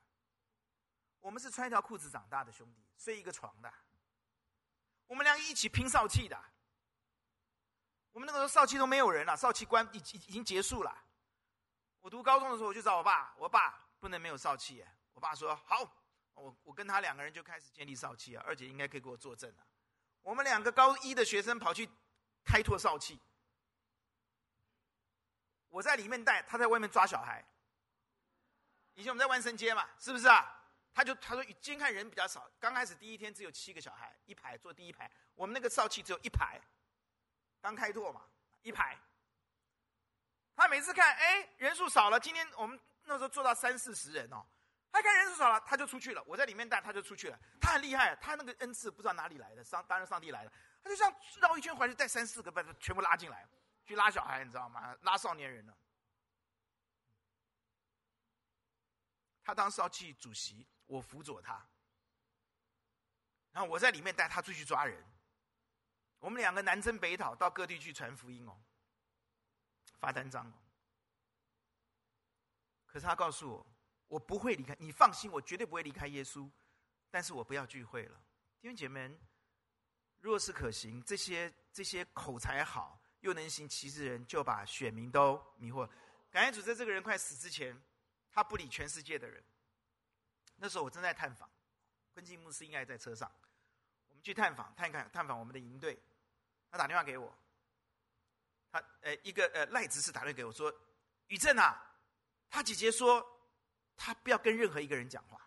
[1.20, 3.72] 我们是穿一条裤子长大的兄弟，睡一个床的，
[5.06, 6.51] 我们两个一起拼少气的。
[8.12, 11.04] 我们那个时候少气都没有人了，少气关已已已经结束了。
[12.02, 14.84] 我读高中的时候，我就找我爸，我爸不能没有少气。
[15.14, 15.82] 我爸说好，
[16.34, 18.44] 我我跟他两个人就开始建立少气啊。
[18.46, 19.66] 二姐应该可以给我作证了。
[20.22, 21.90] 我们两个高一的学生跑去
[22.44, 23.20] 开拓少气，
[25.70, 27.46] 我在里面带，他在外面抓小孩。
[28.96, 30.58] 以前我们在万圣街嘛，是不是啊？
[30.94, 36.60] 他就他说今天看人比较少，刚开始第一天只有七个小孩，一排坐第一排，我们那个少气只有一排。
[37.62, 38.22] 刚开拓嘛，
[38.64, 38.98] 一排。
[40.56, 42.20] 他每次看，哎，人数少了。
[42.20, 44.46] 今天我们那时候做到三四十人哦，
[44.92, 46.22] 他看人数少了，他就出去了。
[46.28, 47.40] 我在里面带，他就出去了。
[47.60, 50.52] 他很厉害，他那个恩赐不知道哪里来的，上当然上帝来了。
[50.84, 53.48] 他就像绕一圈环，就带三四个，把他全部拉进来，
[53.86, 54.96] 去拉小孩，你知道吗？
[55.02, 55.76] 拉少年人呢。
[59.44, 61.66] 他当少气主席，我辅佐他。
[63.52, 65.04] 然后我在里面带他出去抓人。
[66.22, 68.56] 我们两个南征北讨，到各地去传福音哦，
[70.00, 70.54] 发单张哦。
[72.86, 73.68] 可是他告诉我，
[74.08, 76.50] 我不会离开，你放心，我绝对不会离开耶稣。
[77.10, 78.22] 但是我不要聚会了，
[78.62, 79.20] 弟兄姐妹，
[80.20, 85.90] 若是可行，这些这些口才好又能行奇事的人，就把选民都迷惑。
[86.30, 87.78] 感谢主，在这个人快死之前，
[88.32, 89.44] 他不理全世界的人。
[90.56, 91.50] 那时候我正在探访，
[92.14, 93.30] 昆进牧师应该在车上，
[94.08, 96.00] 我们去探访，探看探访我们的营队。
[96.72, 97.38] 他打电话给我，
[98.72, 100.74] 他呃一个呃赖执事打电话给我说
[101.28, 101.80] ：“宇正啊，
[102.50, 103.24] 他姐姐说，
[103.96, 105.40] 他不要跟任何一个人讲话，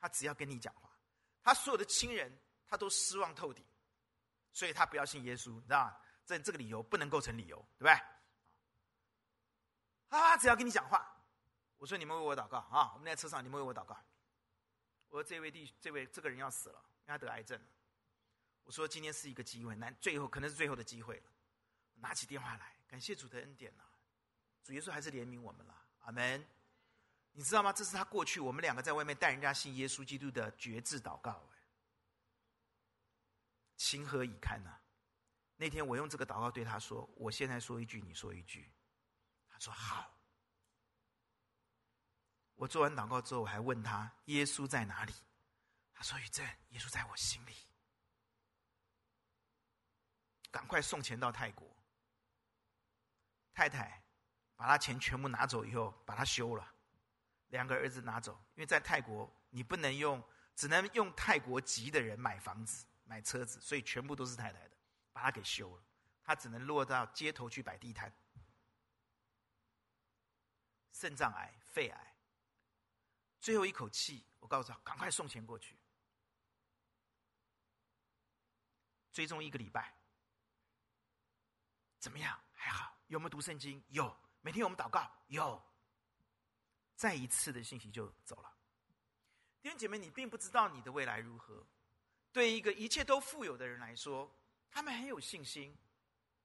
[0.00, 0.90] 他只要跟你讲话。
[1.40, 3.64] 他所有的亲人他都失望透顶，
[4.52, 5.96] 所以他不要信耶稣，你知道吗？
[6.24, 7.94] 这这个理由不能构成理由，对不对？
[10.08, 11.08] 他，只要跟你讲话。
[11.78, 12.92] 我说你们为我祷告啊！
[12.94, 13.96] 我们在车上，你们为我祷告。
[15.08, 17.66] 我说这位弟，这位这个人要死了，因为他得癌症了。
[18.64, 21.30] 我说今天是一个机会，难最后可能是最后的机会了。
[21.94, 23.84] 拿起电话来，感谢主的恩典呐！
[24.64, 26.46] 主耶稣还是怜悯我们了，阿门。
[27.32, 27.72] 你知道吗？
[27.72, 31.58] 这是他过去我们两个在外面带人家信耶稣基督的决志祷告，哎，
[33.76, 34.78] 情何以堪呐！
[35.56, 38.72] 那天我用这个祷告对他说：“我现在说一句，你说一句。”
[39.48, 40.18] 他说：“好。”
[42.54, 45.14] 我做完祷告之后，我还问他：“耶稣在哪里？”
[45.94, 47.54] 他说：“宇正，耶稣在我心里。”
[50.52, 51.68] 赶快送钱到泰国。
[53.52, 54.04] 太太
[54.54, 56.72] 把他钱全部拿走以后，把他休了。
[57.48, 60.22] 两个儿子拿走，因为在泰国你不能用，
[60.54, 64.76] 只能用泰国籍的人买房子、买车子，所以全部都是太太的，
[65.12, 65.82] 把他给休了。
[66.22, 68.10] 他只能落到街头去摆地摊。
[70.92, 72.16] 肾脏癌、肺癌，
[73.40, 75.76] 最后一口气，我告诉他赶快送钱过去。
[79.10, 79.94] 追踪一个礼拜。
[82.02, 82.36] 怎么样？
[82.52, 82.92] 还好。
[83.06, 83.80] 有没有读圣经？
[83.90, 84.12] 有。
[84.40, 85.08] 每天我们祷告？
[85.28, 85.62] 有。
[86.96, 88.52] 再一次的信息就走了。
[89.60, 91.64] 弟兄姐妹，你并不知道你的未来如何。
[92.32, 94.28] 对一个一切都富有的人来说，
[94.68, 95.78] 他们很有信心，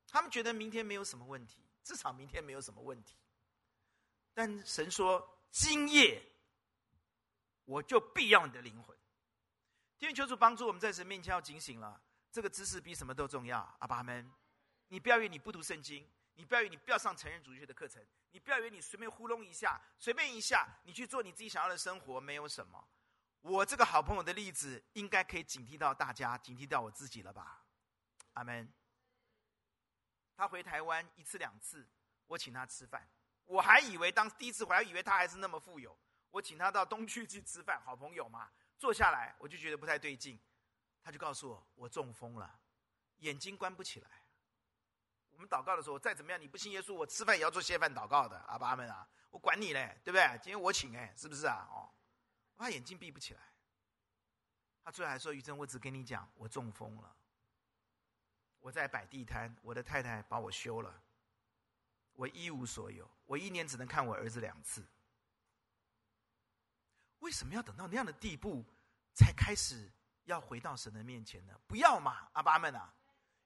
[0.08, 3.18] 他们觉得明天没有什么问题，至少明天没有什么问题。
[4.36, 6.22] 但神说：“今夜
[7.66, 8.96] 我就必要你的灵魂。”
[9.98, 12.00] 天求主帮助我们在神面前要警醒了。
[12.32, 13.76] 这个知识比什么都重要。
[13.80, 14.32] 阿爸们。
[14.90, 22.88] 你不要以为你不读圣经，你不要以为你不要上成人主义学的课程，你不要以为你随便糊弄一下，随便一下，你去做你自己想要的生活，没有什么。
[23.42, 27.64] 我这个好朋友的例子，应该可以警惕到大家，警惕到我自己了吧？
[28.34, 28.72] 阿门。
[30.36, 31.88] 他回台湾一次两次，
[32.28, 33.10] 我请他吃饭，
[33.46, 35.98] 我还以为当第一次回来，以为他还是那么富有。
[36.30, 40.40] 我请他到东区去吃饭，好朋友嘛，坐下来我就觉得不太对劲，
[41.02, 42.60] 他就告诉我，我中风了，
[43.20, 44.27] 眼睛关不起来。
[45.38, 50.28] 我们祷告的时候，再怎么样，你不信耶稣，我吃饭也要做谢饭祷告的，阿爸阿们啊，我管你嘞，对不对？
[50.42, 51.68] 今天我请哎，是不是啊？
[51.70, 51.94] 哦，
[52.56, 53.42] 我怕眼睛闭不起来，
[54.84, 57.16] 他最后还说：“宇正，我只跟你讲，我中风了，
[58.62, 61.04] 我在摆地摊，我的太太把我休了，
[62.14, 64.84] 我一无所有，我一年只能看我儿子两次。
[67.20, 68.66] 为什么要等到那样的地步，
[69.14, 69.88] 才开始
[70.24, 71.54] 要回到神的面前呢？
[71.68, 72.92] 不要嘛，阿爸们啊，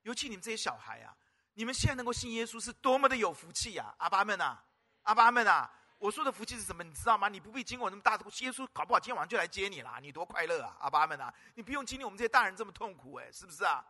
[0.04, 1.14] 尤其你们这些小孩啊。”
[1.54, 3.94] 你们现在能够信耶稣是多么的有福气啊！
[3.98, 4.64] 阿爸们啊，
[5.04, 5.70] 阿爸们啊！
[5.98, 6.84] 我说的福气是什么？
[6.84, 7.28] 你知道吗？
[7.28, 10.76] 你不必经过那么大的耶稣，搞不好今天晚上就来接你了，你多快乐啊！
[10.80, 11.32] 阿爸们啊！
[11.56, 13.86] 你不用经历我们这些大人这么痛苦，哎，是不是啊？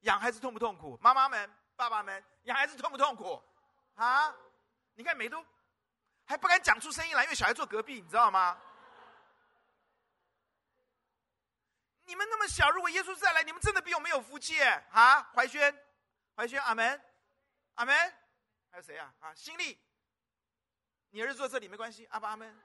[0.00, 0.98] 养孩子痛不痛苦？
[1.00, 3.40] 妈妈们、爸爸们，养孩子痛不痛苦？
[3.94, 4.34] 啊？
[4.94, 5.44] 你看美都
[6.24, 8.58] 还不敢讲出声音来，因为小孩坐隔壁，你知道吗？
[12.04, 14.84] 你们那么小，如果耶稣再来，你们真的比我们有福气哎！
[14.90, 15.72] 啊，怀轩。
[16.34, 17.04] 怀轩，阿门，
[17.74, 17.94] 阿门，
[18.70, 19.12] 还有谁啊？
[19.20, 19.78] 啊，新力，
[21.10, 22.62] 你儿子坐这里没关系，阿爸阿门，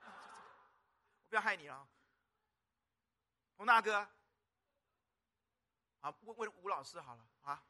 [0.00, 1.88] 我不要害你了。
[3.56, 3.96] 洪大哥，
[6.00, 7.62] 啊，问问吴老师好了啊，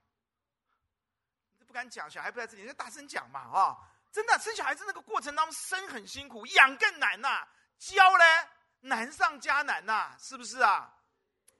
[1.58, 3.76] 你不敢讲，小孩不在这里，你就大声讲嘛啊！
[4.12, 7.48] 真的，生小孩子那个过程当中生很辛苦，养更难呐、
[7.78, 8.48] 教嘞
[8.80, 10.94] 难上加难呐、是不是啊？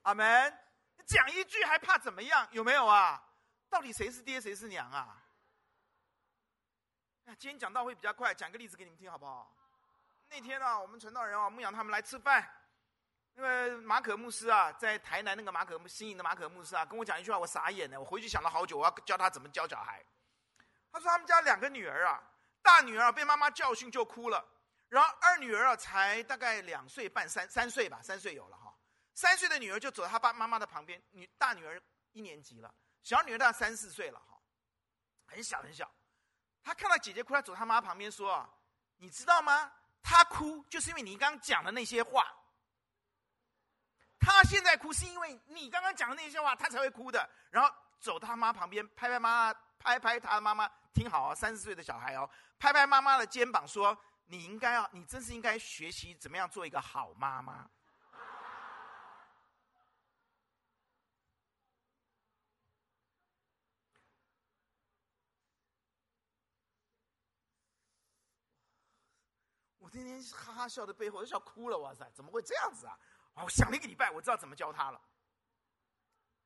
[0.03, 0.57] 阿门，
[0.97, 2.47] 你讲一句还怕怎么样？
[2.51, 3.27] 有没有啊？
[3.71, 5.17] 到底谁是爹，谁是娘啊？
[7.39, 9.55] 今天讲道会比较快，讲个例子给你们听好不好？
[10.27, 12.45] 那天啊，我们传道人啊，牧羊他们来吃饭。
[13.33, 17.97] 那个马可牧师啊，在台南那个马可新营的马可牧师啊，跟我讲一句话，我傻眼了。
[17.97, 20.03] 我回去想了好久，我要教他怎么教小孩。
[20.91, 22.21] 他说他们家两个女儿啊，
[22.61, 24.45] 大女儿啊被妈妈教训就哭了，
[24.89, 28.75] 然后二女儿啊才大概两岁半三三岁吧，三岁有了哈。
[29.13, 31.81] 三岁的女儿就走到她爸妈妈的旁边，女大女儿
[32.11, 32.73] 一年级了，
[33.03, 34.39] 小女儿大概三四岁了哈，
[35.25, 35.89] 很小很小。
[36.63, 38.47] 她看到姐姐哭，她走她妈旁边说，
[38.97, 39.71] 你知道吗？
[40.03, 42.25] 她哭就是因为你刚刚讲的那些话。
[44.19, 47.27] 她现在哭是因为你刚刚讲的那些话，她才会哭的。
[47.49, 57.67] 然后走到他妈旁边，拍拍妈妈，拍拍她的妈妈，听好啊，三四岁的小孩哦，拍拍妈妈的肩膀说：“你应该要，你真是应该学习怎么样做一个好妈妈。”
[69.91, 72.97] 天天哈哈笑的背后我都笑哭了，哇塞，怎么会这样子啊？
[73.35, 75.01] 我想了一个礼拜，我知道怎么教他了，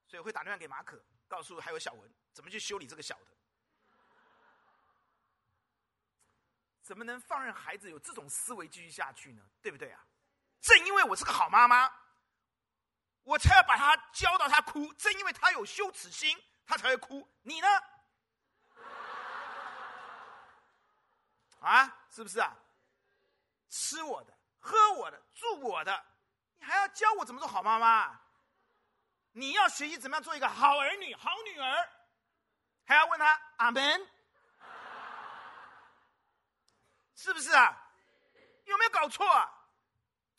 [0.08, 3.28] 所以我会打电话给马可，告诉还有小文怎么去修理这个小的。
[6.82, 9.42] 怎么能放任孩子有这种思维继续下去呢？
[9.62, 10.06] 对不对啊？
[10.62, 11.92] 正因为我是个好妈妈，
[13.24, 14.94] 我才要把他教到他哭。
[14.94, 17.28] 正因为他有羞耻心，他才会哭。
[17.42, 17.68] 你呢？
[21.60, 22.56] 啊，是不是啊？
[23.76, 26.06] 吃我的，喝我的，住我的。
[26.58, 28.18] 你还要教我怎么做好妈妈？
[29.34, 31.90] 你要学习怎么样做一个好儿女、好女儿，
[32.86, 34.10] 还要问他阿门，
[37.16, 37.92] 是不是啊？
[38.64, 39.52] 有没有搞错啊？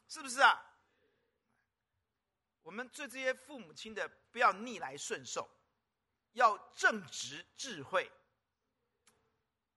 [0.09, 0.65] 是不是啊？
[2.63, 5.47] 我们对这些父母亲的，不要逆来顺受，
[6.33, 8.11] 要正直智慧。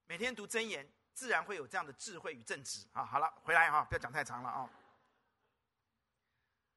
[0.06, 0.90] 每天读真言，
[1.20, 3.04] 自然会有这样的智慧与正直啊。
[3.04, 4.66] 好了，回来哈，不要讲太长了啊。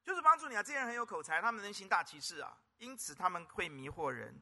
[0.02, 0.62] 就是帮助你啊！
[0.62, 4.38] 这些人很有口才，他们能行大奇事啊，因此他们会迷惑人。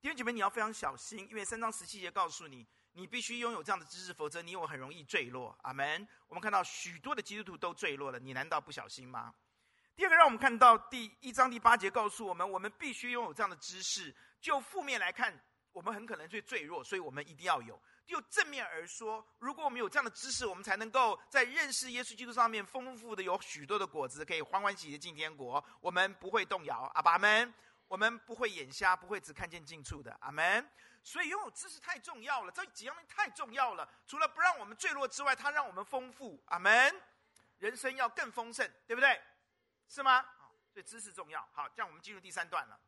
[0.00, 5.56] 弟兄姐妹，你要非常小心，因为三章十七节告诉你，你必须拥有这样的知识，否则你我很容易坠落。
[5.62, 6.04] 阿门。
[6.26, 9.32] 我们看到许多的基督徒都坠落了，你难道不小心吗？
[9.94, 14.12] 第二个，让我们看到第一章第八节告诉我们，我们必须拥有这样的知识。
[14.40, 15.40] 就负面来看，
[15.70, 17.80] 我们很可能最坠落，所以我们一定要有。
[18.06, 25.64] 就正面而说，如果我们有这样的知识，我们才能够在认识耶稣基督上面丰富的有许多的果子，可以欢欢喜喜的进天国。
[25.80, 27.52] 我们不会动摇，阿爸们，
[27.88, 30.68] 我们不会眼瞎，不会只看见近处的，阿门。
[31.02, 33.88] 所以拥有知识太重要了，这几样东西太重要了。
[34.06, 36.94] 除了不让我们坠落之外，它让我们丰富，阿门。
[37.58, 39.20] 人生要更丰盛，对不对？
[39.88, 40.22] 是吗？
[40.72, 41.46] 所以知识重要。
[41.52, 42.78] 好，这样我们进入第三段了。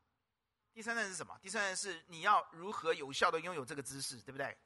[0.74, 1.38] 第三段是什么？
[1.40, 4.57] 第三段是你要如何有效的拥有这个知识，对不对？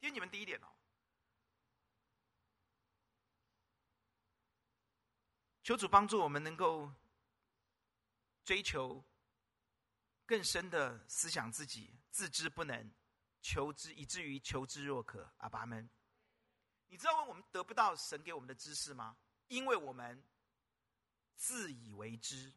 [0.00, 0.68] 听你们第一点哦，
[5.62, 6.92] 求主帮助我们能够
[8.44, 9.04] 追求
[10.24, 12.90] 更深的思想自己，自知不能，
[13.42, 15.32] 求知以至于求知若渴。
[15.38, 15.88] 阿爸们，
[16.86, 19.16] 你知道我们得不到神给我们的知识吗？
[19.48, 20.22] 因为我们
[21.34, 22.52] 自以为知，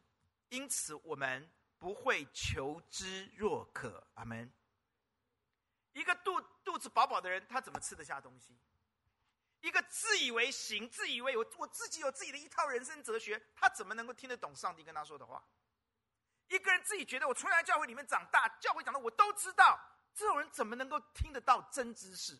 [0.50, 4.06] 因此我们不会求知若渴。
[4.14, 4.52] 阿门。
[5.92, 8.58] 一个肚肚子饱饱的人，他怎么吃得下东西？
[9.60, 15.44] 一个自以为行、自以为我我自己有自己的一套人生哲学，他怎么能够听得懂上帝跟他说的话？
[16.48, 19.78] 一个人自己觉得我从来教会里面长大，教会讲的我都知道，
[20.12, 22.38] 这种人怎么能够听得到真知识？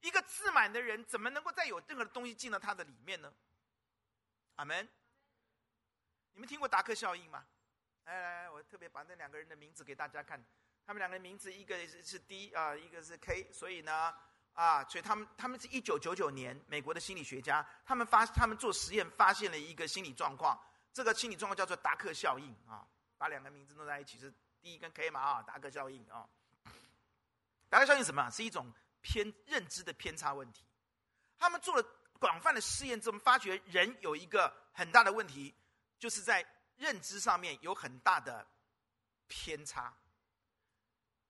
[0.00, 3.32] 一个自满的人，怎么能够再有任何的东西进到他的里面呢？
[4.56, 4.88] 阿门。
[6.34, 7.46] 你们听过达克效应吗？
[8.04, 10.44] 来来来，我特别把那两个人的名字给大家看。
[10.88, 14.14] 他们两个名字，一个是 D 啊，一个是 K，所以呢，
[14.54, 20.58] 啊，所以他们他们是一九九九年美国的心理学家，他们发他们做实验发现了一个心理状况，
[20.94, 26.26] 这个心理状况叫做达克效应啊，把两个名字弄在一起是 D 跟 K 嘛啊，达克效应啊，
[27.68, 28.30] 达克效应什么？
[28.30, 28.72] 是一种
[29.02, 30.64] 偏认知的偏差问题。
[31.38, 31.86] 他们做了
[32.18, 35.54] 广泛的试验之后，发觉人有一个很大的问题，
[35.98, 36.42] 就是在
[36.78, 38.46] 认知上面有很大的
[39.26, 39.94] 偏差。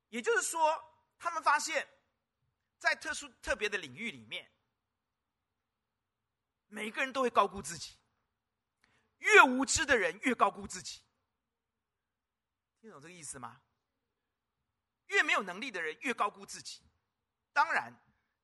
[0.09, 0.83] 也就是说，
[1.19, 1.89] 他们发现，
[2.79, 4.51] 在特殊特别的领域里面，
[6.69, 7.97] 每个人都会高估自己。
[9.19, 11.01] 越无知的人越高估自己，
[12.81, 13.61] 听懂这个意思吗？
[15.07, 16.83] 越没有能力的人越高估自己。
[17.53, 17.93] 当然，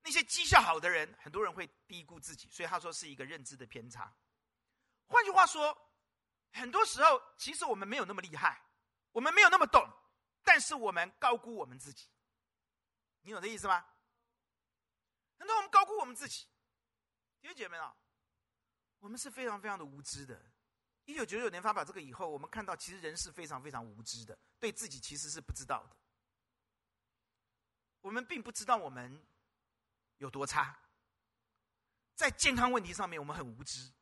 [0.02, 2.48] 那些绩效好的人，很多人会低估自己。
[2.48, 4.12] 所以他说是一个认知的偏差。
[5.06, 5.76] 换句话说，
[6.52, 8.60] 很多时候其实我们没有那么厉害，
[9.12, 9.88] 我们没有那么懂。
[10.44, 12.08] 但是我们高估我们自己，
[13.22, 13.84] 你懂这意思吗？
[15.38, 16.46] 很多我们高估我们自己，
[17.40, 17.96] 弟兄姐妹啊，
[19.00, 20.40] 我们是非常非常的无知的。
[21.06, 25.96] 一九九九年发表这个以后，我们看到其实人是非常非常无知的，对自己其实是不知道的。
[28.00, 29.26] 我们并不知道我们
[30.18, 30.78] 有多差，
[32.14, 33.92] 在健康问题上面我们很无知。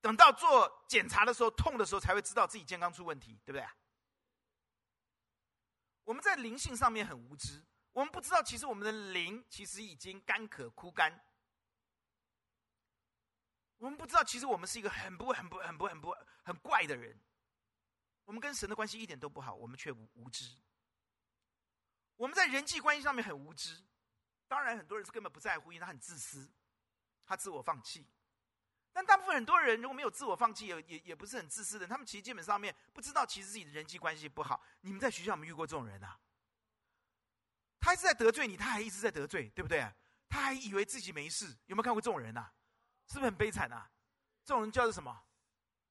[0.00, 3.66] 等到做检查的时候，痛的时候才会知道自己健康出问题，对不对？
[6.10, 11.24] 我们在灵性上面很无知，我们不知道其实我们的灵其实已经干渴枯干。
[13.78, 17.16] 我们不知道，其实我们是一个很不、很不、很不、很不、很怪的人。
[18.24, 20.58] 我们跟神的关系一点都不好，我们却无无知。
[22.16, 23.80] 我们在人际关系上面很无知。
[24.48, 26.50] 当然，很多人是根本不在乎，因为他很自私，
[27.24, 28.04] 他自我放弃。
[28.92, 34.62] 但大部分很多人如果没有自我放弃，也也也不是很自私的，他们其实基本上面不知道，其实自己的人际关系不好。
[34.80, 36.18] 你们在学校有没有遇过这种人啊？
[37.78, 39.80] 他一直在得罪你，他还一直在得罪，对不对？
[40.28, 42.52] 他还以为自己没事，有没有看过这种人啊？
[43.06, 43.90] 是不是很悲惨啊？
[44.44, 45.24] 这种人叫做什么？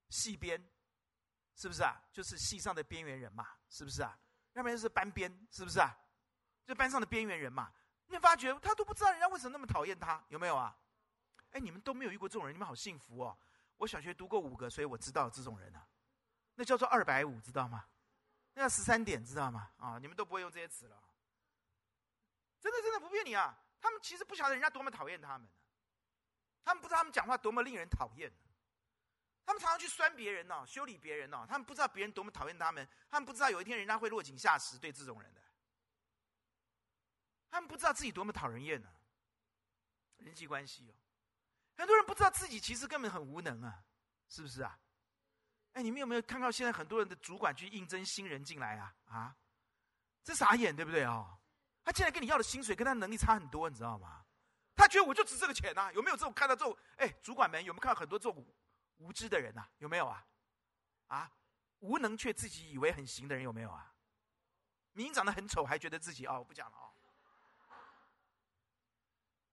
[0.09, 0.63] 戏边，
[1.55, 2.01] 是不是啊？
[2.11, 4.17] 就是戏上的边缘人嘛，是不是啊？
[4.53, 5.97] 要不然就是班边，是不是啊？
[6.65, 7.71] 就班上的边缘人嘛。
[8.07, 10.75] 你发觉他都不知道人家为什么那么讨厌他，有没有啊？
[11.51, 13.37] 哎，你们都没有遇过这种人，你们好幸福哦。
[13.77, 15.87] 我小学读过五个，所以我知道这种人啊。
[16.55, 17.85] 那叫做二百五，知道吗？
[18.53, 19.71] 那叫十三点，知道吗？
[19.77, 21.01] 啊，你们都不会用这些词了。
[22.59, 23.57] 真的，真的不骗你啊！
[23.79, 25.47] 他们其实不晓得人家多么讨厌他们。
[26.65, 28.29] 他们不知道他们讲话多么令人讨厌，
[29.45, 31.45] 他们常常去酸别人哦，修理别人哦。
[31.47, 35.41] 他们不知道别人多么讨厌他们，他们不知道有一天人家会落井下石对这种人的。
[37.49, 38.93] 他们不知道自己多么讨人厌呢。
[40.17, 40.93] 人际关系哦，
[41.79, 43.81] 很多人不知道自己其实根本很无能啊，
[44.27, 44.77] 是不是啊？
[45.71, 48.93] 哎，你们有没有看到现在很多人的主管去应征新人进来啊？
[49.05, 49.37] 啊，
[50.21, 51.39] 这傻眼对不对哦？
[51.85, 54.25] 他进来跟你要的薪水跟他能力差很多，你知道吗？
[54.75, 56.77] 他觉得我就值这个钱呐、有没有这种看到这种？
[56.97, 58.45] 哎，主管们有没有看到很多这种
[58.97, 60.27] 无知的人呐、有没有啊？
[61.07, 61.31] 啊，
[61.79, 63.95] 无能却自己以为很行的人有没有啊？
[64.91, 66.91] 明明长得很丑还觉得自己哦，我不讲了哦。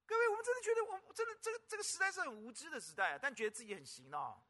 [0.07, 4.41] 各位，我们真的觉得我真的这个这个时代是很无知的时代啊，但觉得自己很行哦。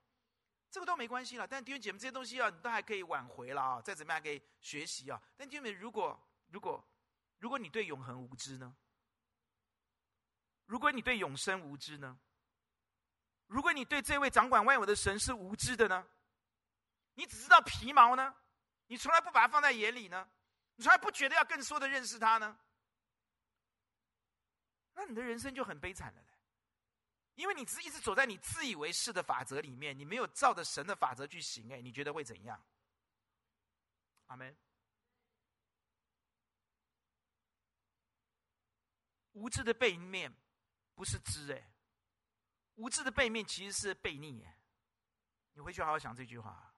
[0.71, 1.49] 这个都没关系了。
[1.49, 5.19] 但弟兄姐妹这些东西啊，你都还可以挽回了啊，再怎么样可以学习啊。
[5.39, 6.87] 但弟兄姐妹，如果如果
[7.39, 8.77] 如果你对永恒无知呢？
[10.67, 12.19] 如果你对永生无知呢？
[13.47, 16.07] 如果你对这位掌管万有的神是无知的呢？
[17.15, 18.35] 你只知道皮毛呢？
[18.89, 20.29] 你从来不把它放在眼里呢？
[20.75, 22.59] 你从来不觉得要更多的认识他呢？
[24.97, 26.29] 那你的人生就很悲惨了嘞，
[27.37, 32.61] 因为你只一直走在你自以为是的法则里面，你没有照着神的法则去行，哎，你觉得会怎样？
[34.27, 34.57] 阿门。
[39.33, 40.35] 无知的背面。
[40.95, 41.71] 不是知哎，
[42.77, 44.59] 无知的背面其实是悖逆哎。
[45.53, 46.75] 你回去好好想这句话。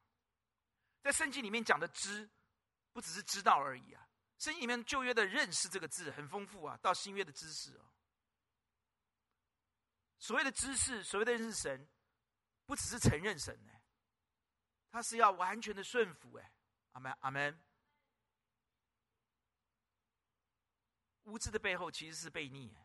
[1.01, 2.29] 在圣经里面讲的知，
[2.93, 4.09] 不只是知道而已啊。
[4.39, 7.85] 圣经里面旧约的认识这个字很丰富啊，到新约的知识哦。
[10.19, 11.89] 所谓的知识，所谓的认识神，
[12.67, 13.73] 不只是承认神呢，
[14.91, 16.53] 他是要完全的顺服哎。
[16.93, 17.61] 阿门阿门。
[21.25, 22.77] 无知的背后其实是悖逆。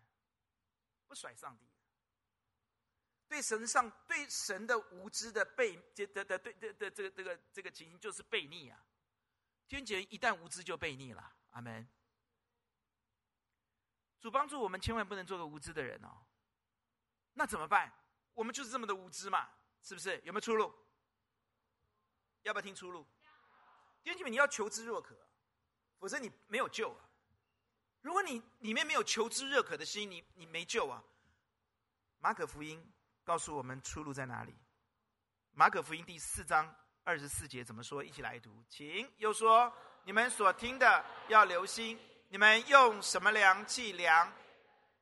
[1.07, 1.69] 不甩上帝，
[3.27, 8.83] 对神上对神的无知的背这的的对的的这个这个这个情形就是悖逆啊！
[9.67, 11.87] 天姐一旦无知就悖逆了，阿门。
[14.19, 16.25] 主帮助我们，千万不能做个无知的人哦。
[17.33, 17.91] 那怎么办？
[18.33, 19.49] 我们就是这么的无知嘛，
[19.81, 20.19] 是不是？
[20.23, 20.73] 有没有出路？
[22.43, 23.05] 要不要听出路？
[24.03, 25.15] 天姐们，你要求知若渴，
[25.99, 27.09] 否则你没有救啊。
[28.01, 31.01] 如果你里面没有求知热渴的心，你你没救啊！
[32.19, 32.85] 马可福音
[33.23, 34.53] 告诉我们出路在哪里？
[35.51, 38.03] 马可福音第四章二十四节怎么说？
[38.03, 39.09] 一起来读，请。
[39.17, 39.71] 又说：
[40.03, 44.29] 你们所听的要留心，你们用什么量器量，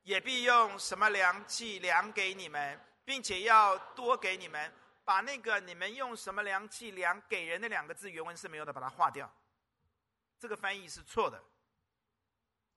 [0.03, 4.73] 也必用什么量器量给你们，并且要多给你们。
[5.03, 9.29] 把那个你们用什么量器量给人的两个字原文是没有的，把它划掉。
[10.39, 11.43] 这个翻译是错的。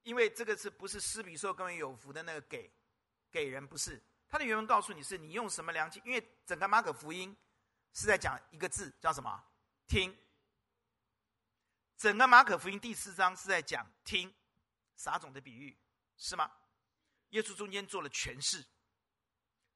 [0.03, 2.71] 因为这个是不是施比受更为有福的那个给，
[3.31, 4.01] 给人不是？
[4.27, 6.01] 他的原文告诉你是你用什么量器？
[6.03, 7.35] 因为整个马可福音
[7.93, 9.43] 是在讲一个字叫什么？
[9.87, 10.15] 听。
[11.95, 14.33] 整个马可福音第四章是在讲听，
[14.95, 15.77] 撒种的比喻
[16.17, 16.51] 是吗？
[17.35, 18.65] 耶稣中间做了诠释，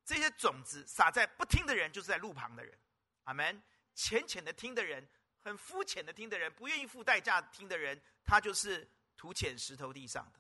[0.03, 2.78] 这些种子撒在不听的人，就是在路旁的人。
[3.24, 3.62] 阿门。
[3.95, 5.07] 浅浅的听的人，
[5.43, 8.89] 很肤浅的听的人，不愿意付代价听的人，他就是。
[9.20, 10.39] 土浅石头地上的，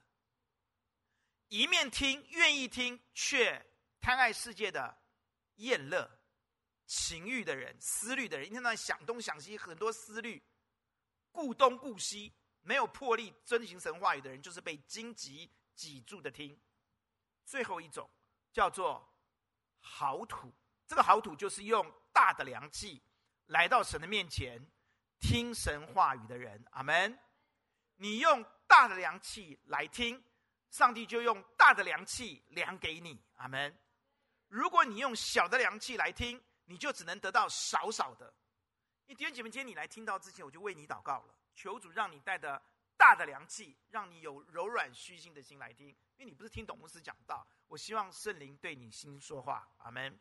[1.49, 3.61] 一面听，愿意听，却
[3.99, 4.97] 贪爱世界的
[5.55, 6.09] 厌乐，
[6.85, 10.41] 情欲的人、思虑的人，一天到晚想东想西，很多思虑，
[11.29, 16.57] 顾东顾西，没有魄力遵行神话语的人，就是被荆棘挤住的听。
[17.49, 18.07] 最后一种
[18.53, 19.11] 叫做
[19.79, 20.53] 好土，
[20.85, 23.01] 这个好土就是用大的量器
[23.47, 24.63] 来到神的面前
[25.19, 26.63] 听神话语的人。
[26.73, 27.17] 阿门。
[27.95, 30.23] 你用大的量器来听，
[30.69, 33.19] 上帝就用大的量器量给你。
[33.37, 33.75] 阿门。
[34.47, 38.31] 如果你用小的量器来听，你就只能得到少少的。
[39.07, 42.61] 你弟兄姐妹，今天你来听到之前，我就为你祷告了，求主让你带着
[42.99, 47.47] 大的量器，让你有柔软虚心的心来听，因为你不是听董牧师讲道。
[47.69, 49.65] 我希望圣灵对你心说话。
[49.77, 50.19] 阿门。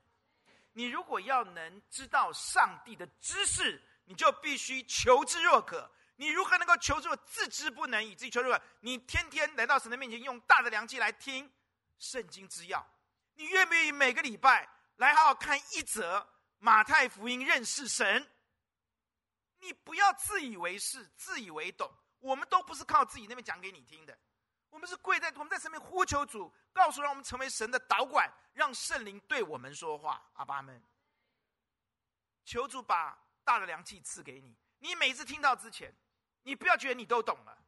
[0.75, 5.91] 你如果要能知道上帝的知识，你就必须求之若渴。
[6.15, 8.49] 你如何能够求之若自知不能，以至于求助？
[8.79, 11.51] 你天天来到神的面前，用大的量器来听
[11.99, 12.87] 圣经之要。
[13.35, 14.69] 你愿不愿意每个礼拜
[14.99, 18.31] 来好好看一则马太福音，认识神？
[19.59, 21.93] 你不要自以为是、自以为懂。
[22.21, 24.19] 我们都不是靠自己那边讲给你听的，
[24.71, 30.31] 我们是跪在我们在神面呼求主，告诉让我们成为神的导管，让圣灵对我们说话。
[30.35, 30.83] 阿爸们，
[32.45, 34.57] 求主把大的良器赐给你。
[34.79, 35.95] 你每次听到之前。
[36.45, 37.59] 你不要觉得你都懂了。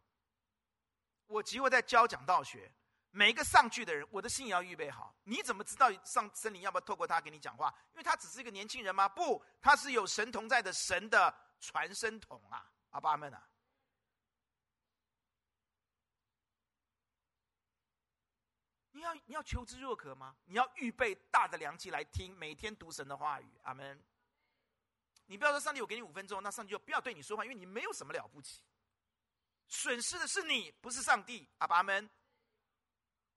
[1.27, 2.73] 我即会在教讲道学，
[3.11, 5.15] 每一个上去的人，我的心也要预备好。
[5.25, 7.75] 你怎么知道上圣灵要不要透过他给你讲话？
[7.93, 9.07] 因为他只是一个年轻人吗？
[9.07, 12.65] 不，他是有神同在的神的传声筒啊！
[12.91, 13.47] 阿爸们啊，
[19.01, 20.37] 你要你要求之若渴吗？
[20.45, 23.51] 你要预备大的良器来听，每天读神的话语。
[23.63, 23.99] 阿门。
[25.25, 28.63] 你不要说上帝，我给你五分钟，那上帝就不要对你说话，因为你没有什么了不起。
[29.69, 31.49] 损失的是你，不是上帝。
[31.59, 32.11] 阿爸们，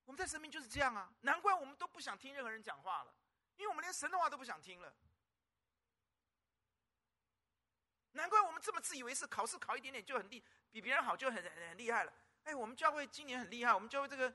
[0.04, 1.10] 我们在生命就是这样啊！
[1.22, 3.16] 难怪我们都不想听任何人讲话了，
[3.56, 4.94] 因为我们连神的话都不想听了。
[8.12, 12.12] 难怪我们这么自以为是，考试考一点点就很厉，比别人好就很很厉害了。
[12.44, 14.34] 哎，我们教会今年很厉害，我们教会这个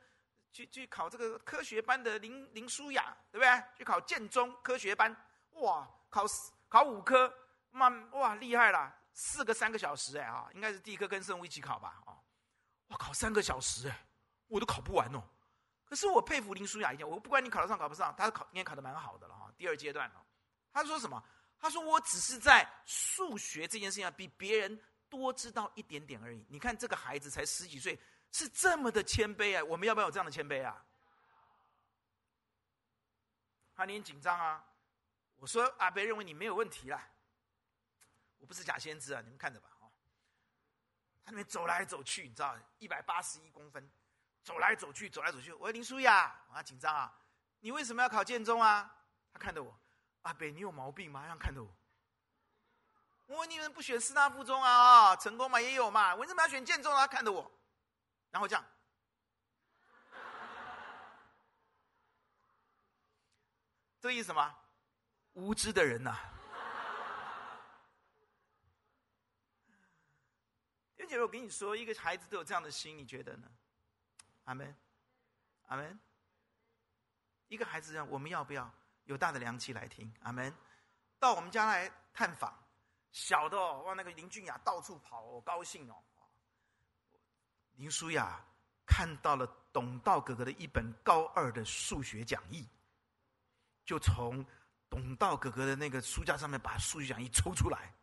[0.53, 3.65] 去去考这个科学班的林林舒雅，对不对？
[3.77, 5.15] 去考建中科学班，
[5.53, 6.25] 哇，考
[6.69, 7.33] 考五科。
[7.71, 8.93] 妈哇，厉害了！
[9.13, 12.17] 四个三个小时哎啊，应该是第一科跟生物一起考吧啊！
[12.89, 14.07] 哇，考三个小时哎，
[14.47, 15.23] 我都考不完哦。
[15.85, 19.53] 可是我佩服林舒雅一点，我不管你考得上考不上，他考应该考得蛮好的了哈。
[19.59, 20.25] 第二阶段哦，
[20.73, 21.23] 他说什么？
[21.59, 26.47] 他说我只是在数学这件事情上比别人多知道一点点而已。
[26.49, 29.65] 你看这个孩子才十几岁，是这么的谦卑啊！
[29.65, 30.85] 我们要不要有这样的谦卑啊？
[33.75, 34.65] 他有点紧张啊。
[35.37, 37.09] 我说阿北认为你没有问题啦。
[38.39, 39.91] 我不是假先知啊，你们看着吧，哦，
[41.25, 43.91] 他那边走来走去，你知道，一百八十一公分，
[44.45, 45.53] 走来走去，走来走去。
[45.55, 47.13] 我林书雅，我紧张啊，
[47.59, 48.95] 你为什么要考建中啊？
[49.33, 49.77] 他看着我，
[50.23, 51.23] 阿北，你有毛病吗？
[51.23, 51.77] 这样看着我。
[53.27, 55.17] 我问你们不选师大附中啊？
[55.17, 57.07] 成功嘛也有嘛，为什么要选建中啊？
[57.07, 57.51] 看着我，
[58.39, 58.65] 然后这样，
[63.99, 64.55] 这个意思什么？
[65.33, 66.35] 无知的人呐、啊。
[71.01, 73.51] 而且我跟你说，一个孩子都有这样的心，你觉得呢？
[74.45, 74.73] 阿门，
[75.67, 75.99] 阿门。
[77.49, 78.73] 一个孩子这样，我们要不要
[79.03, 80.15] 有大的量器来听？
[80.21, 80.55] 阿门。
[81.19, 82.57] 到我们家来探访，
[83.11, 86.05] 小的哦，哇，那个林俊雅到处跑，我高兴哦。
[87.79, 88.45] 林书雅
[88.85, 92.67] 看到了董道哥哥的一本高二的数学讲义，
[93.85, 94.45] 就从
[94.91, 97.95] 董道哥哥的那个书架上面把数学讲义抽出来。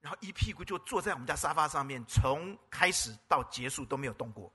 [0.00, 4.52] 然后一屁股就坐在我们家沙发上面，从开始到结束都没有动过。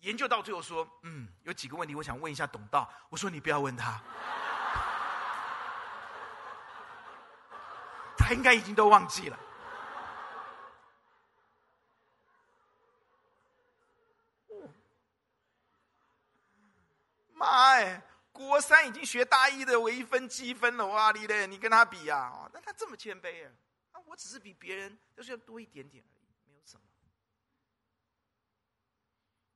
[0.00, 4.02] 研究到最后说：“嗯，有几个问题我想问一下董道。”我说：“你不要问他，
[8.18, 9.38] 他应该已经都忘记了。”
[17.34, 21.46] 妈哎，国三已经学大一的微分积分了，哇哩嘞！
[21.46, 22.30] 你跟他比呀？
[22.30, 23.52] 哦，那他这么谦卑啊？
[24.06, 26.86] 我只是比别人就是要多一点点而已，没有什么。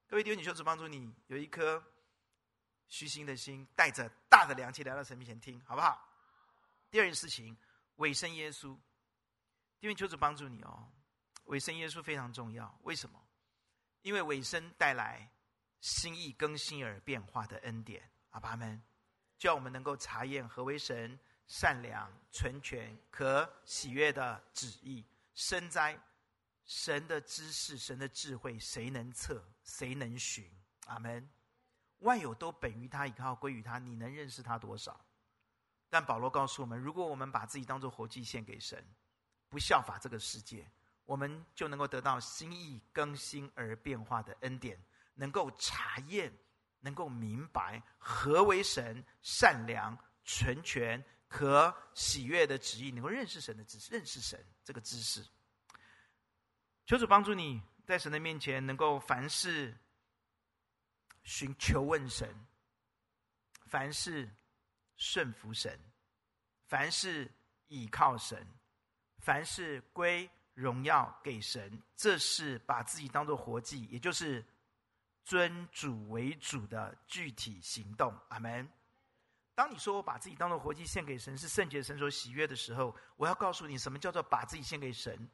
[0.09, 1.83] 各位弟兄，你求主帮助你有一颗
[2.89, 6.09] 虚心的心，带着大的量器来到神面前听，好不好？
[6.91, 7.57] 第二件事情，
[7.97, 8.77] 委身耶稣。
[9.79, 10.91] 弟兄，求主帮助你哦，
[11.45, 12.79] 委身耶稣非常重要。
[12.83, 13.23] 为什么？
[14.03, 15.29] 因为委身带来
[15.81, 18.11] 心意更新而变化的恩典。
[18.37, 18.83] 阿爸们，
[19.39, 21.19] 叫我们能够查验何为神。
[21.47, 25.99] 善良、纯全、可喜悦的旨意，深哉
[26.65, 29.43] 神的知识、神的智慧，谁能测？
[29.63, 30.45] 谁能寻？
[30.87, 31.27] 阿门。
[32.01, 33.79] 万有都本于他，依靠归于他。
[33.79, 35.01] 你能认识他多少？
[35.89, 38.85] 但保罗告诉我们，如果我们把自己当作活祭献给神，
[39.49, 40.69] 不效法这个世界，
[41.05, 44.79] 我们就能够得到心意更新而变化的恩典，
[45.15, 46.37] 能够查验，
[46.87, 55.27] 能够明白何为神善良、纯全、可喜悦的旨意，能够认识神的知识，认识神这个知识。
[56.87, 59.77] 求主帮助你在神的面前，能够凡事
[61.25, 62.47] 寻求问神，
[63.65, 64.31] 凡事
[64.97, 65.77] 顺服神，
[66.69, 67.29] 凡事
[67.67, 68.47] 倚靠神，
[69.19, 71.83] 凡事归荣耀给神。
[71.97, 74.47] 这是把自己当做活祭，也就是
[75.27, 78.15] 尊主为主的具体行动。
[78.29, 78.67] 阿门。
[79.57, 85.29] 当你说我把自己当作活祭献给神，是圣洁神所喜悦的时候，我要告诉你，什么叫做把自己献给神？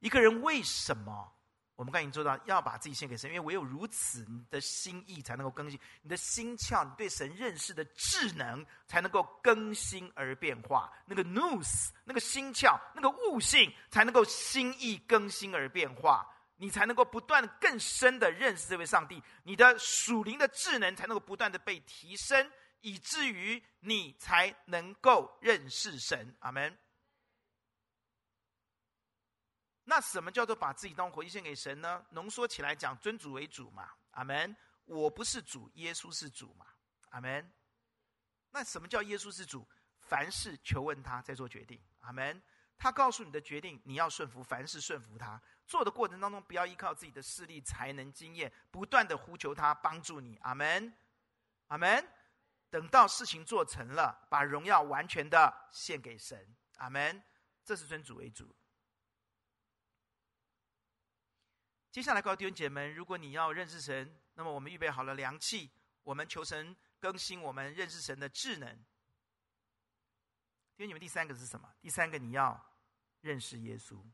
[0.00, 1.30] 一个人为什么？
[1.76, 10.90] 我们刚已经做到要把自己献给神，因为唯有如此，你的心意才能够更新，你的心窍，你对神认识的智能才能够更新而变化。
[11.04, 16.24] 那个 nous，那个心窍，那个悟性，才能够心意更新而变化，
[16.56, 22.50] 你才能够不断更深的认识这位上帝，你的属灵的智能才能够不断的被提升，
[22.80, 26.34] 以至于你才能够认识神。
[26.40, 26.78] 阿门。
[29.84, 32.06] 那什么叫做把自己当活祭献给神呢？
[32.10, 34.56] 浓缩起来讲，尊主为主嘛，阿门。
[34.86, 36.66] 我不是主，耶稣是主嘛，
[37.10, 37.52] 阿门。
[38.50, 39.68] 那什么叫耶稣是主？
[39.98, 42.42] 凡事求问他，再做决定，阿门。
[42.76, 45.40] 他告诉你的决定，你要顺服，凡事顺服他。
[45.66, 50.92] 做的过程当中，不要依靠自己的势力、才能、经验，不断的呼求他帮助你，阿门，
[51.68, 52.06] 阿门。
[52.70, 57.22] 等到事情做成了，把荣耀完全的献给神，阿门。
[57.64, 58.54] 这是尊主为主。
[61.92, 65.70] 接下来，各位弟兄姐妹们，如果你要认识神，那么我们预备好了良器，
[66.02, 68.76] 我们求神更新我们认识神的智能。
[70.76, 71.72] 弟兄姐妹，第三个是什么？
[71.80, 72.60] 第三个你要
[73.20, 74.04] 认识耶稣。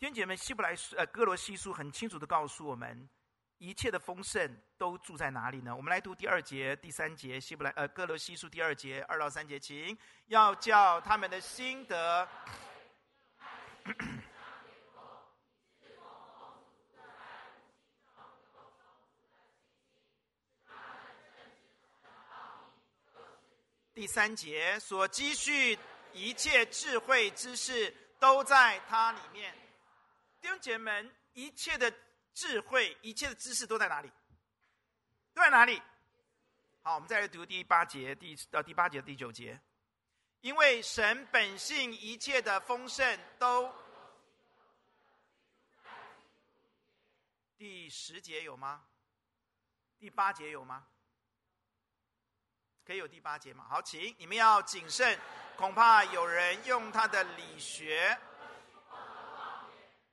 [0.00, 3.06] 弟兄姐们，希伯来书呃哥罗西书很清楚的告诉我们，
[3.58, 5.76] 一切的丰盛都住在哪里呢？
[5.76, 9.94] 我们来读第二节、第三节，希伯来呃哥罗西书第二节二到三节，请
[10.28, 12.26] 要叫他们的心得。
[23.92, 25.78] 第三节所积蓄
[26.14, 29.54] 一切智慧知识都在它里面。
[30.40, 31.92] 弟兄姐妹们，一切的
[32.32, 34.10] 智慧、一切的知识都在哪里？
[35.34, 35.80] 都在哪里？
[36.82, 39.60] 好，我们再来读第八节，第到第八节第九节。
[40.40, 43.70] 因为神本性一切的丰盛都。
[47.58, 48.82] 第十节有吗？
[49.98, 50.86] 第八节有吗？
[52.86, 53.66] 可以有第八节吗？
[53.68, 55.20] 好，请你们要谨慎，
[55.56, 58.18] 恐怕有人用他的理学，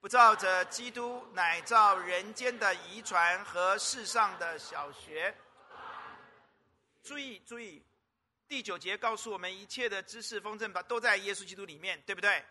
[0.08, 5.36] 不照着基督，乃照人间的遗传和世上的小学。
[7.04, 7.86] 注意注意，
[8.48, 12.42] 第九节告诉我们，一切的知识丰盛吧，都在耶稣基督里面，对不对？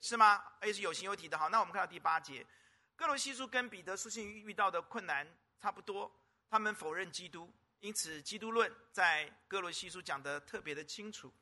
[0.00, 0.40] 是吗？
[0.62, 1.36] 也是有形有体的。
[1.36, 2.46] 好，那我们看到第八节，
[2.94, 5.26] 哥罗西书跟彼得书信遇到的困难
[5.60, 6.08] 差不多，
[6.48, 7.52] 他们否认基督。
[7.80, 11.34] 因此，基督论在哥罗西书讲得特别的清楚。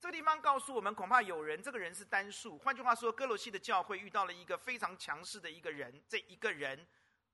[0.00, 2.56] 这个地方告诉我们，恐怕有人，这个人是单数。
[2.58, 6.00] 换句话说，歌罗西的教会遇到了一个非常强势的一个人。
[6.08, 6.86] 这一个人，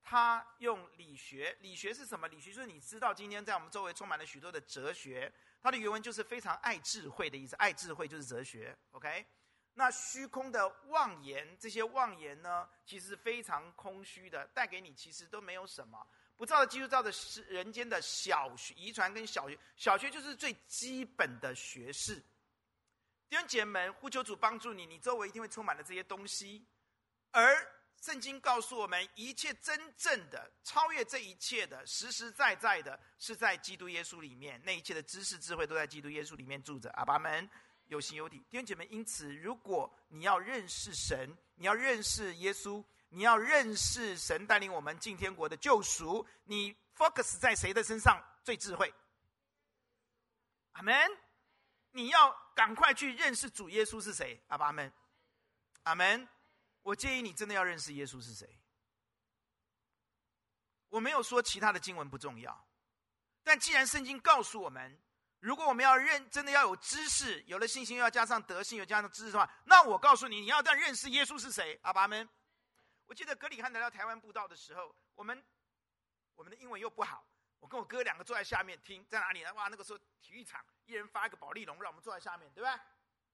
[0.03, 2.27] 他用理学，理学是什么？
[2.29, 5.31] 理学就是你知道，今天在我们周围充满了许多的哲学。
[5.63, 8.75] 它的原文就是非常爱智慧的意思，爱智慧就是哲学。
[8.93, 9.27] OK，
[9.75, 16.07] 那虚空的妄言，这些妄言呢，其实非常空虚的，带给你其实都没有什么。
[16.37, 22.23] 不照的基督照的是人间的小学遗传跟小学，小学就是最基本的学识。
[23.29, 26.65] 弟兄姐妹们，呼求主帮助你，你周围一定会充满了这些东西。
[27.31, 27.55] 而
[28.01, 34.61] 圣经告诉我们，一切真正的超越这一切的，实实在在的，是在基督耶稣里面。
[34.65, 36.91] 那一切的知识智慧都在基督耶稣里面住着。
[36.91, 37.49] 阿爸们
[37.87, 38.39] 有形有体。
[38.51, 42.85] 弟兄姐妹，因此，如果你要认识神，你要认识耶稣。
[43.11, 48.93] 你要认识神带领我们进天国的救赎，你 focus 在谁的身上最智慧？
[50.73, 50.93] 阿门。
[51.95, 54.43] 你要赶快去认识主耶稣是谁？
[54.49, 54.93] 阿爸阿门。
[55.85, 56.29] 阿门。
[56.83, 58.61] 我建议你真的要认识耶稣是谁。
[60.89, 62.67] 我没有说其他的经文不重要，
[63.43, 65.01] 但既然圣经告诉我们，
[65.41, 71.79] 如果我们要认真的要有知识，有了信心又要加上德性，又加上知识的话，那我告诉你，你要这样认识耶稣是谁？
[71.83, 72.29] 阿爸阿门。
[73.07, 75.43] 我记得格里汉来到台湾布道的时候，我们
[76.35, 77.27] 我们的英文又不好，
[77.61, 79.53] 我跟我哥两个坐在下面听，在哪里呢？
[79.55, 82.79] 哇，那个时候体育场，一人发一个保利龙，让我们坐在下面，对吧？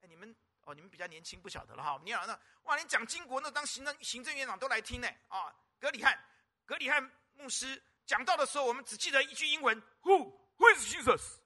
[0.03, 2.01] 哎，你们哦，你们比较年轻，不晓得了哈。
[2.05, 5.09] 你好，那哇，连蒋经国那当行政行政院长都来听呢。
[5.29, 6.17] 啊，格里汉，
[6.65, 11.39] 格里汉牧师讲道的时候，我们只记得一句英文：Who Who is Jesus？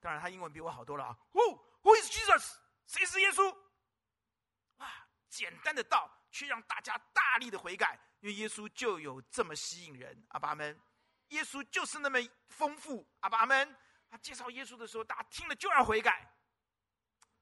[0.00, 1.18] 当然，他英文比我好多了啊。
[1.32, 2.56] Who Who is Jesus？
[2.86, 3.52] 谁是耶稣？
[4.76, 10.24] 哇，简单的道，却让大家大力的悔改，因为耶稣就有这么吸引人。
[10.28, 10.78] 阿爸们，
[11.28, 12.18] 耶稣就是那么
[12.48, 13.06] 丰富。
[13.20, 13.76] 阿爸们，
[14.08, 16.32] 他介绍耶稣的时候，大家听了就要悔改。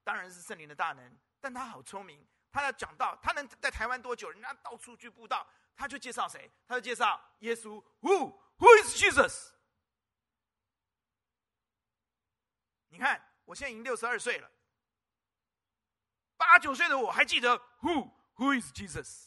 [0.02, 2.26] 当然是圣灵的大能，但他好聪明。
[2.50, 4.30] 他要讲道，他能在台湾多久？
[4.30, 6.50] 人家到处去布道，他就介绍谁？
[6.68, 7.82] 他就介绍耶稣。
[8.00, 9.50] Who Who is Jesus？
[12.88, 14.48] 你看，我现在已经六十二岁了，
[16.36, 19.26] 八九岁的我还记得 Who Who is Jesus？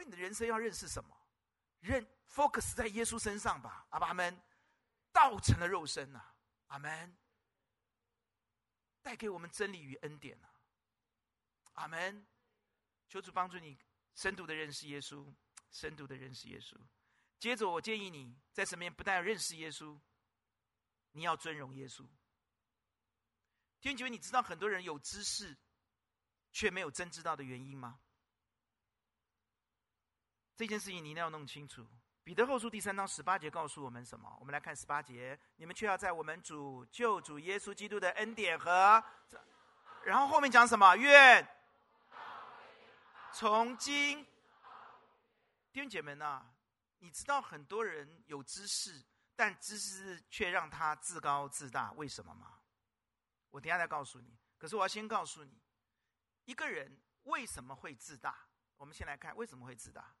[0.00, 1.14] 因为你的人生要认识什么？
[1.80, 3.86] 认 focus 在耶稣身上吧。
[3.90, 4.40] 阿爸们，
[5.12, 6.34] 道成了肉身呐、啊。
[6.68, 7.18] 阿门，
[9.02, 10.48] 带给我们真理与恩典啊！
[11.72, 12.26] 阿门，
[13.08, 13.78] 求主帮助你
[14.14, 15.34] 深度的认识耶稣，
[15.70, 16.80] 深度的认识耶稣。
[17.38, 20.00] 接着，我建议你在身边不但要认识耶稣，
[21.12, 22.08] 你要尊荣耶稣。
[23.80, 25.58] 天主，你知道很多人有知识，
[26.52, 28.00] 却没有真知道的原因吗？
[30.60, 31.88] 这件事情你一定要弄清楚。
[32.22, 34.36] 彼得后书第三章十八节告诉我们什么？
[34.38, 39.02] 我们来看十八节：你们却要在我们主救主耶稣基督的恩典和……
[40.04, 40.94] 然后后面讲什么？
[40.96, 41.48] 愿
[43.32, 44.22] 从今
[45.72, 46.44] 弟兄姐妹呐，
[46.98, 49.02] 你知道很多人有知识，
[49.34, 52.58] 但知识却让他自高自大，为什么吗？
[53.48, 54.36] 我等下再告诉你。
[54.58, 55.58] 可是我要先告诉你，
[56.44, 58.36] 一个人为什么会自大？
[58.76, 60.14] 我们先来看为什么会自大。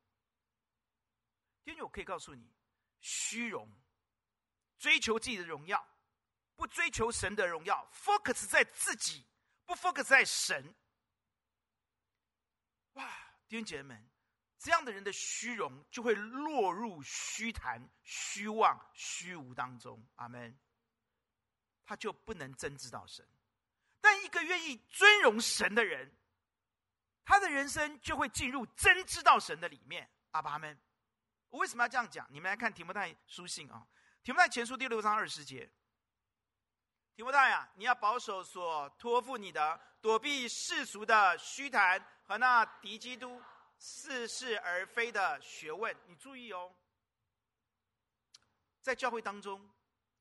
[1.64, 2.52] 因为我可以告诉你，
[3.00, 3.68] 虚荣，
[4.78, 5.86] 追求自己的荣耀，
[6.56, 9.26] 不追求神的荣耀，focus 在自己，
[9.64, 10.74] 不 focus 在神。
[12.94, 13.08] 哇，
[13.48, 14.10] 弟兄姐妹们，
[14.58, 20.06] 这样的人的虚荣就会落入虚谈、虚妄、虚无当中。
[20.16, 20.58] 阿门。
[21.84, 23.28] 他就不能真知道神。
[24.00, 26.16] 但一个愿意尊荣神的人，
[27.24, 30.08] 他的人生就会进入真知道神的里面。
[30.30, 30.80] 阿爸们。
[31.50, 32.26] 我为什么要这样讲？
[32.30, 33.86] 你们来看提摩太书信啊，
[34.22, 35.68] 提摩太前书第六章二十节。
[37.14, 43.42] 提摩太呀，你要保守所托付你的，躲避世俗的虚谈和那敌基督
[43.78, 45.94] 似是而非的学问。
[46.06, 46.72] 你注意哦，
[48.80, 49.68] 在教会当中，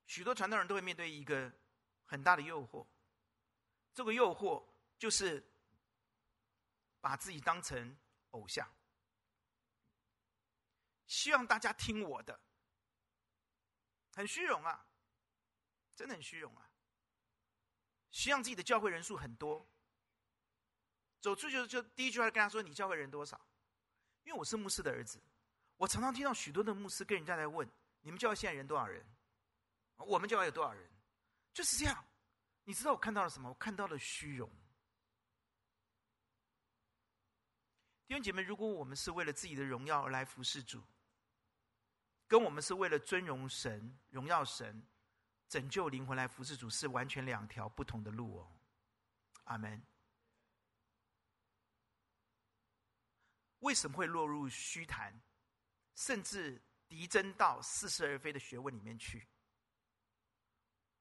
[0.07, 1.51] 许多传道人都会面对一个
[2.05, 2.85] 很大的诱惑，
[3.93, 4.65] 这个诱惑
[4.97, 5.47] 就是
[6.99, 7.95] 把自己当成
[8.31, 8.67] 偶像。
[11.09, 12.39] 希望大家听我的，
[14.13, 14.85] 很虚荣啊，
[15.95, 16.69] 真的很虚荣啊。
[18.11, 19.67] 希望自己的教会人数很多，
[21.19, 23.39] 走出去就第一句话跟他说：“你教会人多少？”
[24.23, 25.19] 因为我是牧师的儿子，
[25.77, 27.67] 我常常听到许多的牧师跟人家来问
[28.01, 29.03] ：“你们教会现在人多少人？
[29.97, 30.89] 我们教会有多少人？”
[31.53, 32.05] 就是这样。
[32.65, 33.49] 你知道我看到了什么？
[33.49, 34.47] 我看到了虚荣。
[38.05, 40.83] 弟兄姐妹，如果我们是为了自己的荣耀而来服侍主，
[42.29, 44.85] 跟我们是为了尊荣神、荣耀神、
[45.47, 48.55] 拯救灵魂来服侍主，是完全两条不同的路哦。
[49.45, 49.81] 阿门。
[53.61, 55.19] 为什么会落入虚谈，
[55.95, 59.27] 甚至敌真道似是而非的学问里面去？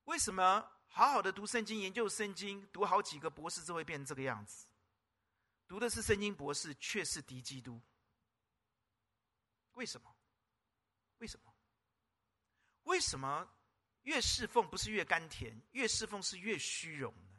[0.05, 4.67] 为什么好好的读圣经、研究圣经，读好几个博士就会变成这个样子？
[5.67, 7.79] 读的是圣经博士，却是敌基督。
[9.73, 10.17] 为什么？
[11.19, 11.55] 为什么？
[12.85, 13.49] 为什么
[14.03, 17.39] 越侍奉不是越甘甜，越侍奉是越虚荣呢？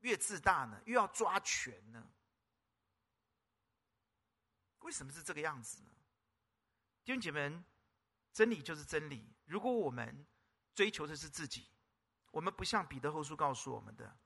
[0.00, 0.80] 越自大呢？
[0.84, 2.12] 越要抓权呢？
[4.80, 5.90] 为什么是这个样子呢？
[7.04, 7.62] 弟兄姐妹，
[8.32, 9.34] 真理就是真理。
[9.44, 10.26] 如果我们
[10.74, 11.68] 追求的是自己，
[12.30, 14.18] 我们不像彼得后书告诉我们的，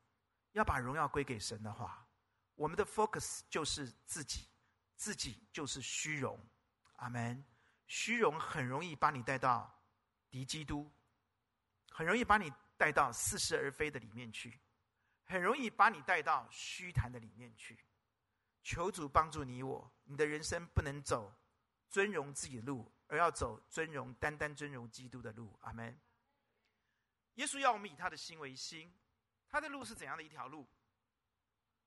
[0.52, 2.08] 要把荣耀归给神的话，
[2.54, 4.48] 我们的 focus 就是自己，
[4.96, 6.38] 自己就是虚荣。
[6.96, 7.44] 阿门。
[7.86, 9.82] 虚荣很容易把你带到
[10.30, 10.90] 敌基督，
[11.90, 14.60] 很容易把你带到似是而非的里面去，
[15.24, 17.78] 很容易把你带到虚谈的里面去。
[18.62, 21.34] 求主帮助你我，你的人生不能走
[21.88, 25.56] 尊荣自己的路，而要走尊荣单单尊荣基督的路。
[25.60, 26.00] 阿门。
[27.34, 28.90] 耶稣要我们以他的心为心，
[29.48, 30.66] 他的路是怎样的一条路？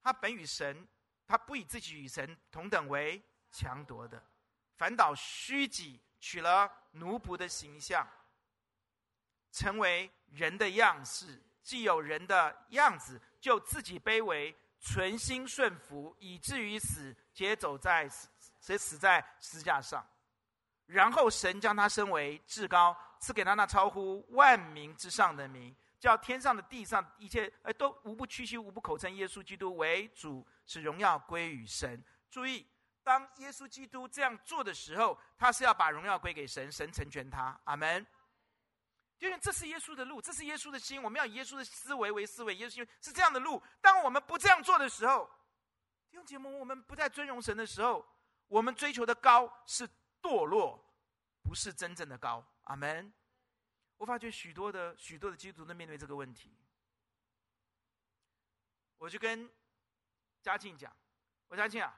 [0.04, 0.88] 他本与神，
[1.26, 3.22] 他不以自己与神同等为
[3.52, 4.24] 强夺的。
[4.78, 8.08] 反倒虚己，取了奴仆的形象，
[9.52, 11.42] 成为人的样式。
[11.64, 18.30] 既有人的样子，就自己卑微，存心顺服，以至于死，且走在死，
[18.62, 20.08] 且死在十字架上。
[20.86, 32.02] 然后神将他升为至高，赐给他那超乎万民之上的名，叫天上的、地上一切，呃，都无不屈膝，无不口称耶稣基督为主，使荣耀归于神。
[32.30, 32.66] 注意，
[33.08, 37.58] 当耶稣基督这样做的时候，他是要把荣耀归给神，神成全他。
[37.64, 38.06] 阿门。
[39.20, 42.54] 因为这是耶稣的路，这是耶稣的心，我们要以耶稣的思维为思维。
[42.58, 43.64] 耶稣是这样的路。
[43.80, 45.26] 当我们不这样做的时候，
[46.10, 48.06] 弟兄姐妹，我们不再尊荣神的时候，
[48.50, 49.88] 我们追求的高是
[50.22, 50.78] 堕落，
[51.42, 52.46] 不是真正的高。
[52.64, 53.14] 阿门。
[53.96, 56.54] 我发觉许多的许多的基督徒都面对这个问题。
[58.98, 59.50] 我就跟
[60.42, 60.94] 嘉庆讲
[61.48, 61.98] ：“我嘉庆啊，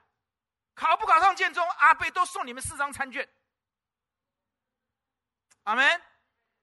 [0.80, 3.28] 考不考上建中，阿伯都送你们四张餐券。”
[5.64, 6.02] 阿门。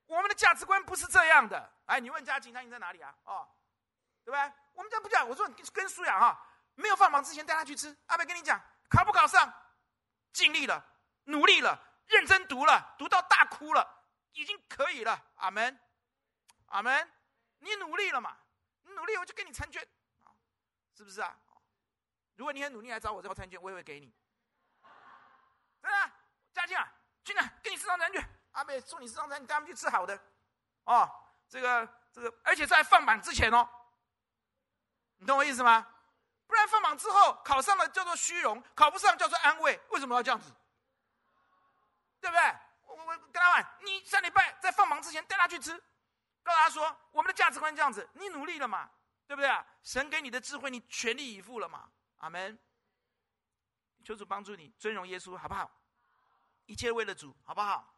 [0.07, 1.72] 我们的价值观不是这样的。
[1.86, 3.13] 哎，你问嘉靖，他你在哪里啊？
[3.26, 3.47] 哦，
[4.24, 4.53] 对不对？
[4.74, 5.28] 我们这样不讲。
[5.28, 6.41] 我说你跟苏雅哈，
[6.76, 7.95] 没有放榜之前带他去吃。
[8.07, 8.59] 阿伯跟你讲，
[8.89, 9.53] 考不考上，
[10.32, 10.84] 尽力了，
[11.26, 13.86] 努力了，认真读了，读到大哭了，
[14.32, 15.22] 已经可以了。
[15.36, 15.80] 阿门，
[16.68, 17.11] 阿门。
[17.59, 18.36] 你努力了嘛？
[18.84, 19.86] 你努力，我就给你餐券，
[20.95, 21.38] 是不是啊？
[22.38, 24.14] 如果你很努力来找我这个餐券，我也会给你。
[25.82, 26.12] 对啊，
[26.54, 26.88] 嘉靖啊，
[27.24, 28.24] 进来，给你四张餐券。
[28.52, 30.18] 阿妹送你四张餐，你带他们去吃好的，
[30.86, 31.10] 哦，
[31.50, 33.68] 这个这个，而且在放榜之前哦，
[35.18, 35.86] 你懂我意思吗？
[36.46, 40.54] 不然放榜之后考上了叫做虚荣，考不上叫做安慰，为什么要这样子？
[42.22, 42.56] 对不对？
[42.86, 45.72] 我我跟他讲，你上礼拜在放榜之前带他去吃，
[46.44, 48.90] 告诉他说我们的价值观这样子，你努力了嘛？
[49.28, 49.66] 对不对啊？
[49.84, 51.90] 神给你的智慧，你全力以赴了嘛？
[52.18, 52.57] 阿门。
[54.03, 55.70] 求主帮助你尊荣耶稣，好不好？
[56.65, 57.93] 一切为了主，好不好？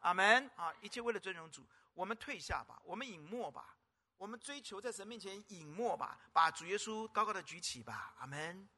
[0.00, 0.72] 阿门啊！
[0.80, 3.76] 一切为了尊荣主，我们退下吧，我们隐没吧，
[4.16, 8.14] 我们追求在神面前隐没吧，把主耶稣高高的举起吧。
[8.18, 8.68] 阿门，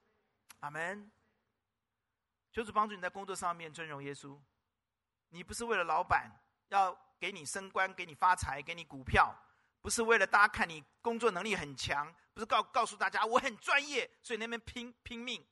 [0.60, 1.10] 阿门。
[2.50, 4.38] 求主帮助你在工作上面尊荣耶稣。
[5.28, 6.30] 你不是为了老板
[6.68, 9.34] 要给你升官、给你发财、给你股票，
[9.88, 15.42] 不是为了大家看你工作能力很强，不是告告诉大家我很专业，所以那边拼拼命，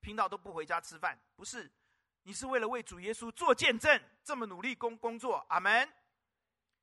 [0.00, 1.72] 拼到都不回家吃饭，不是。
[2.24, 5.88] 你是为了为主耶稣做见证，这么努力工工作，阿门。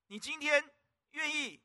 [0.07, 0.73] 你今天
[1.11, 1.61] 愿意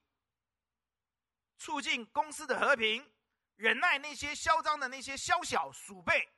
[1.58, 3.08] 促进公司的和平，
[3.54, 6.28] 忍耐那些嚣张的那些宵小鼠辈。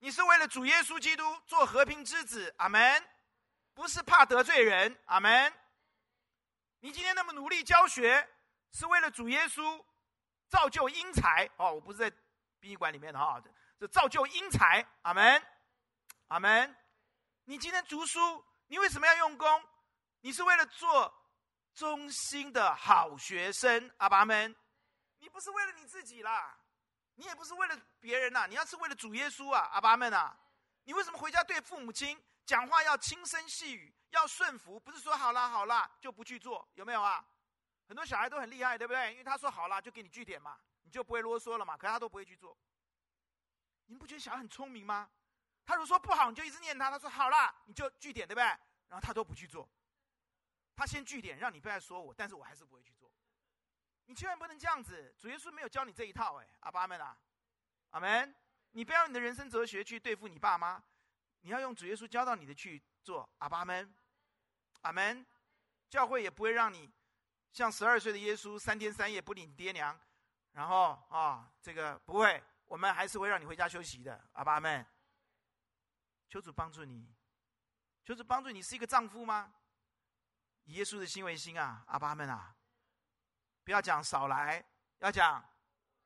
[0.00, 3.08] 你是为了主耶稣基督做和平之子，阿门。
[3.74, 5.52] 不是怕得罪人，阿门。
[6.84, 8.28] 你今天那么努力教学，
[8.72, 9.80] 是为了主耶稣
[10.48, 11.72] 造就英才哦。
[11.72, 12.10] 我不是在
[12.58, 13.40] 殡仪馆里面的哈，
[13.78, 15.40] 这造就英才，阿门。
[16.26, 16.76] 阿门！
[17.44, 19.64] 你今天读书，你为什么要用功？
[20.22, 21.14] 你是为了做
[21.72, 24.52] 忠心的好学生，阿爸们。
[25.18, 26.58] 你不是为了你自己啦，
[27.14, 30.36] 你也不是为了别人呐，你要是为了主耶稣啊，阿爸们啊！
[30.82, 34.78] 你为什么回家对父母亲讲话要轻声细语，要顺服？
[34.78, 37.24] 不是说好啦好啦就不去做，有没有啊？
[37.88, 39.12] 很多小孩都很厉害，对不对？
[39.12, 41.76] 因为他说好啦，就给你句点嘛，你就不会啰嗦了嘛。
[41.76, 42.56] 可是他都不会去做，
[43.86, 45.10] 你们不觉得小孩很聪明吗？
[45.64, 46.90] 他如果说不好，你就一直念他。
[46.90, 48.44] 他说好了，你就句点，对不对？
[48.44, 49.68] 然后他都不去做。
[50.74, 53.12] 他先句点，让你不要说我，但是我还是不会去做。
[54.06, 55.14] 你千万不能这样子。
[55.18, 57.16] 主耶稣没有教你这一套，哎，阿爸们啊，
[57.90, 58.34] 阿门。
[58.72, 60.82] 你不要用你的人生哲学去对付你爸妈，
[61.42, 63.94] 你要用主耶稣教导你的去做，阿爸们，
[64.82, 65.26] 阿门。
[65.90, 66.90] 教会也不会让你
[67.52, 70.00] 像十二岁的耶稣三天三夜不理爹娘，
[70.52, 74.86] 然后啊、这个不会，我们还是会让你回家休息的，阿爸们。
[76.30, 77.14] 求主帮助你，
[78.02, 79.52] 求主帮助你是一个丈夫吗？
[80.64, 82.56] 以耶稣的心为心啊，阿爸们啊，
[83.64, 84.64] 不要讲少来，
[85.00, 85.44] 要讲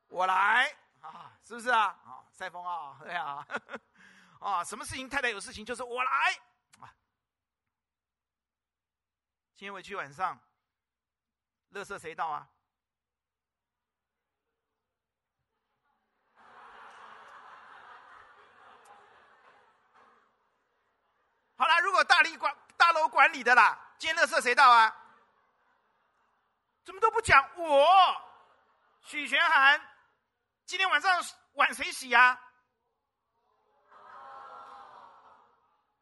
[0.09, 0.66] 我来
[1.01, 1.85] 啊，是不是啊？
[2.05, 3.47] 啊，赛风啊， 对啊，
[4.41, 6.11] 啊，什么事情太太有事情就是我来
[6.81, 6.93] 啊。
[9.57, 10.38] 今天回去晚上，
[11.72, 12.46] 垃圾谁倒啊？
[21.57, 24.94] 好了，如果大楼管大楼管理的啦，今天垃圾谁倒啊？
[26.84, 27.86] 怎么都不讲我？
[29.00, 29.80] 许玄涵，
[30.66, 32.38] 今天晚上碗谁洗呀？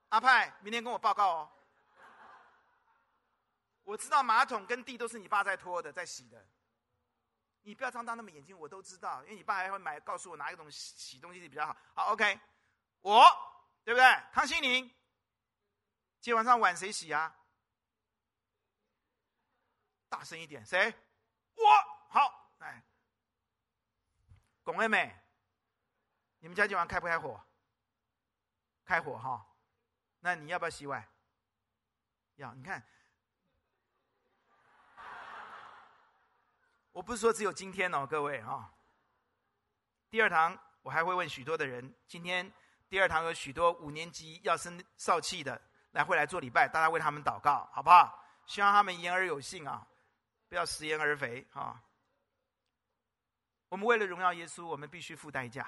[0.08, 1.52] 阿派，明天跟我报告哦。
[3.84, 6.46] 我知道马桶跟地都是你爸在拖的，在洗的。
[7.62, 11.76] 你不要张大那么眼睛，我都知道，因为你爸还会买告诉我哪一种洗洗东西比较好。
[11.94, 12.38] 好，OK，
[13.00, 13.24] 我
[13.84, 14.04] 对不对？
[14.32, 14.94] 康熙宁，
[16.20, 17.34] 今晚上碗谁洗啊？
[20.08, 20.94] 大声一点，谁？
[21.54, 21.64] 我
[22.10, 22.84] 好，来，
[24.62, 25.18] 龚妹妹，
[26.40, 27.42] 你们家今晚开不开火？
[28.84, 29.46] 开火哈，
[30.20, 31.08] 那你要不要洗碗？
[32.36, 32.86] 要，你看，
[36.94, 38.72] 我不是说只有今天哦，各位哈。
[40.08, 42.50] 第二堂我还会问许多的人，今天
[42.88, 48.24] 第二堂有许多五年级要升少气的来会来做礼拜，大家为他们祷告，好不好？
[48.46, 49.84] 希望他们言而有信啊。
[50.48, 51.82] 不要食言而肥哈！
[53.68, 55.66] 我们为了荣耀耶稣，我们必须付代价。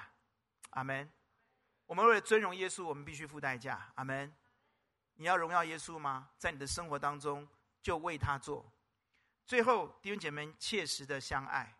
[0.69, 1.11] 阿门。
[1.87, 3.91] 我们为了尊荣耶稣，我们必须付代价。
[3.95, 4.33] 阿门。
[5.15, 6.29] 你要荣耀耶稣吗？
[6.37, 7.45] 在你的生活当中，
[7.81, 8.71] 就为他做。
[9.47, 11.73] 最后，弟兄姐妹，切实的相爱。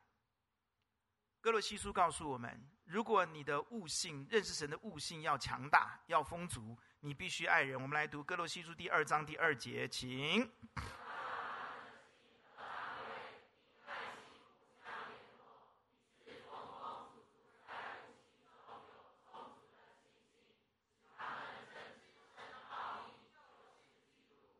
[1.42, 7.80] 哥罗西书告诉我们：如果你的悟性，认识神的悟性要强大、要丰足，你必须爱人。
[7.80, 10.50] 我们来读哥罗西书第二章第二节，请。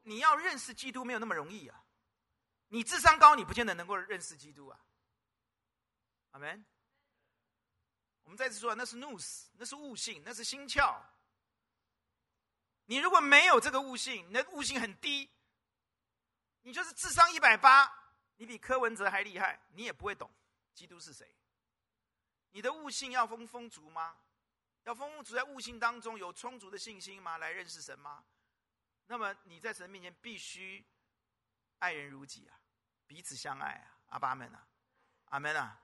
[0.04, 1.84] 你要认识基督没有那么容易啊！
[2.70, 4.80] 你智商高，你不见得能够认识基督啊。
[6.32, 6.66] 阿门。
[8.24, 11.02] 我们再次说，那是 nous，那是悟性，那是心窍。
[12.86, 15.30] 你如果没有这个悟性，你的悟性很低，
[16.62, 17.90] 你就是智商一百八，
[18.36, 20.30] 你比柯文哲还厉害，你也不会懂
[20.74, 21.34] 基督是谁。
[22.52, 24.18] 你的悟性要丰丰足吗？
[24.84, 27.38] 要丰足在悟性当中有充足的信心吗？
[27.38, 28.26] 来认识神吗？
[29.06, 30.86] 那么你在神面前必须
[31.80, 32.60] 爱人如己啊，
[33.06, 34.68] 彼此相爱啊，阿爸们啊，
[35.26, 35.82] 阿门啊，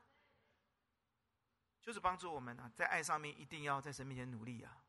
[1.82, 4.84] 就是帮助我们啊，在爱上面一定要在神面前努力啊。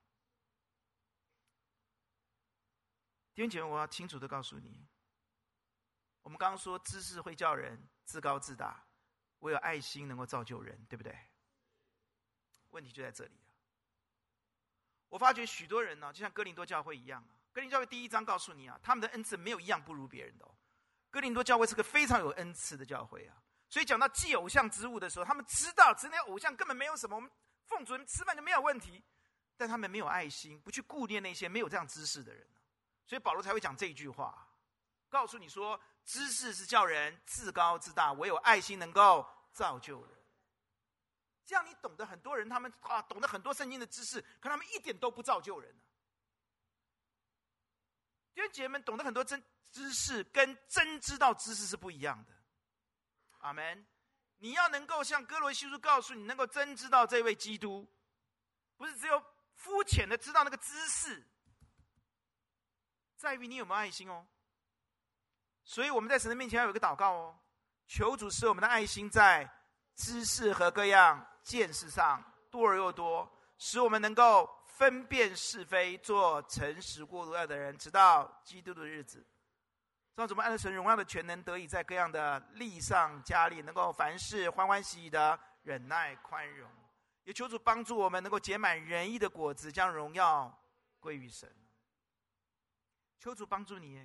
[3.35, 4.87] 弟兄姐妹，我要清楚的告诉你，
[6.23, 8.87] 我们刚刚说知识会叫人自高自大，
[9.41, 11.19] 唯有爱心能够造就人，对不对？
[12.71, 13.51] 问题就在这里啊。
[15.09, 17.37] 我发觉许多人呢，就像哥林多教会一样啊。
[17.53, 20.55] 哥林教会第一章告诉你啊，他们的恩赐没有一样不如别人的哦。
[21.15, 23.37] 哥林多教会是个非常有恩赐的教会啊，
[23.69, 27.31] 所以讲到祭偶像之物的时候，他们知道，只那偶像根本没有什么，我们
[27.69, 29.01] 奉主人吃饭就没有问题，
[29.57, 32.45] 但他们没有爱心，不去顾念那些没有这样知识的人，
[33.07, 34.49] 所以保罗才会讲这一句话，
[35.09, 40.17] 告诉你说，知识是叫人自高自大，唯有爱心能够造就人。
[41.45, 45.73] 这样你懂得很多人，他们啊懂得很多圣经的知识，可他们一点都不造就人。
[48.35, 52.33] 弟兄姐妹们懂得很多真知识，跟真知道知识是不一样的。
[53.39, 53.87] 阿门。
[54.39, 57.89] 你要能够像哥罗西书告诉你，能够真知道这位基督，
[58.77, 59.23] 不是只有
[59.55, 61.25] 肤浅的知道那个知识，
[63.17, 64.27] 在于你有没有爱心哦。
[65.63, 67.39] 所以我们在神的面前要有一个祷告哦，
[67.87, 69.49] 求主使我们的爱心在
[69.95, 74.51] 知识和各样见识上多而又多，使我们能够。
[74.75, 79.25] 分辨是非，做诚实过路的人，直到基督的日子。
[80.17, 86.69] 让我们按着神荣耀的权能，得以在各样的力上加力，能够凡事欢欢喜喜的忍耐宽容。
[87.23, 90.53] 也求主帮助我们，能够结满仁义的果子，将荣耀
[90.99, 91.49] 归于神。
[93.21, 94.05] 求主帮助你，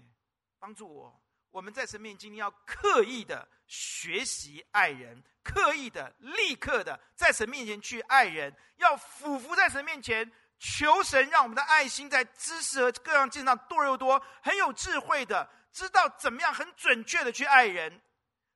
[0.59, 1.19] 帮助我。
[1.49, 10.31] 我们在神面前要刻意的学习爱人，刻意的、立刻的在神面前去爱人，要俯伏在神面前。
[10.59, 18.01] 求神让我们的爱心在知识和各样见识上多又多，很有智慧的知道怎么样很准确的去爱人，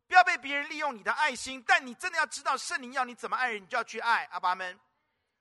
[0.06, 4.26] 不要被别人利用你的爱心，但你真的要知道圣灵要你怎么爱人，你就要去爱。
[4.32, 4.78] 阿爸们，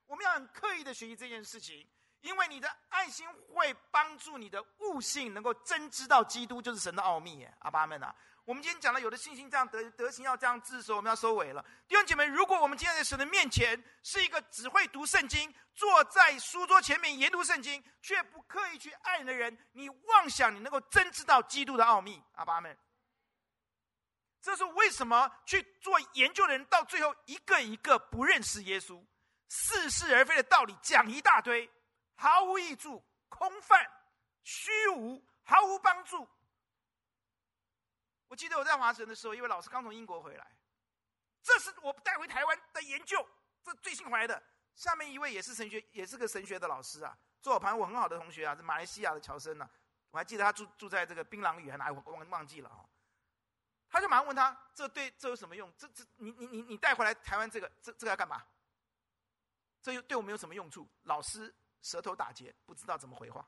[0.07, 1.85] 我们要很刻意的学习这件事情，
[2.21, 7.45] 因为你的爱心会帮助你的悟性能够真知道基督就是神的奥秘。
[7.59, 8.15] 阿爸们啊。
[8.45, 11.65] 我们今天讲了，有的信心这样德德行要这样治的时候，我们要收尾了。
[11.87, 22.21] 弟兄姐妹，如果我们今天在神的面前是一个只会读圣经、坐在书桌前面研读圣经，却不刻意去爱人的人，你妄想你能够真知道基督的奥秘？
[22.33, 22.77] 阿爸们，
[24.41, 29.01] 这是为什么去做研究的人到最后一个一个不认识耶稣，
[29.49, 31.71] 似是而非的道理讲一大堆，
[32.17, 33.89] 毫无益处、空泛、
[34.43, 36.29] 虚无、毫无帮助。
[38.33, 40.57] 我记得我在华神的时候，一位老师刚从英国回来，
[41.43, 43.23] 这是我带回台湾的研究，
[43.63, 44.43] 这最新回来的。
[44.75, 49.71] 下面一位也是神学，也是个神学的老师啊，坐我旁我很好的同学啊，是马来西亚的乔森呐、啊。
[50.13, 52.81] 我还记得他住住在这个槟榔屿还哪，我忘忘记了啊。
[53.91, 55.71] 他就马上问他，这对这有什么用？
[55.77, 58.43] 这这你你你你带回来台湾这个这这个要干嘛？
[59.83, 60.89] 这又对我们有什么用处？
[61.03, 63.47] 老师舌头打结，不知道怎么回话。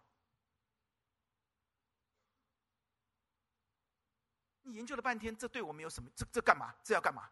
[4.65, 6.11] 你研究了半天，这对我们有什么？
[6.17, 6.75] 这这干嘛？
[6.83, 7.31] 这要干嘛？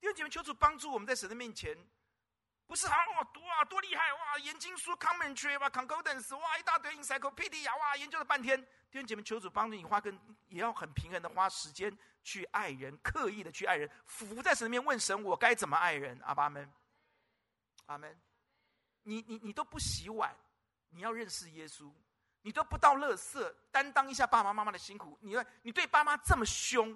[0.00, 1.74] 弟兄姐妹，求主帮助我们在神的面前，
[2.66, 8.60] 不是好哇读啊多厉害哇，研经书 commentary 哇 concordance 哇一大堆 encyclopedia 哇研究了半天。
[8.90, 10.18] 弟兄姐妹，求主帮助你花跟
[10.48, 16.20] 也要很平衡的花时间去爱人，刻意的去爱人，伏在神面问神，我该怎么爱人？
[16.22, 16.70] 阿爸们，
[17.86, 18.20] 阿门。
[19.02, 20.36] 你你你都不洗碗，
[20.90, 21.92] 你要认识耶稣。
[22.44, 25.18] 你都不到乐色，担当一下爸爸妈妈的辛苦。
[25.22, 26.94] 你你对爸妈这么凶，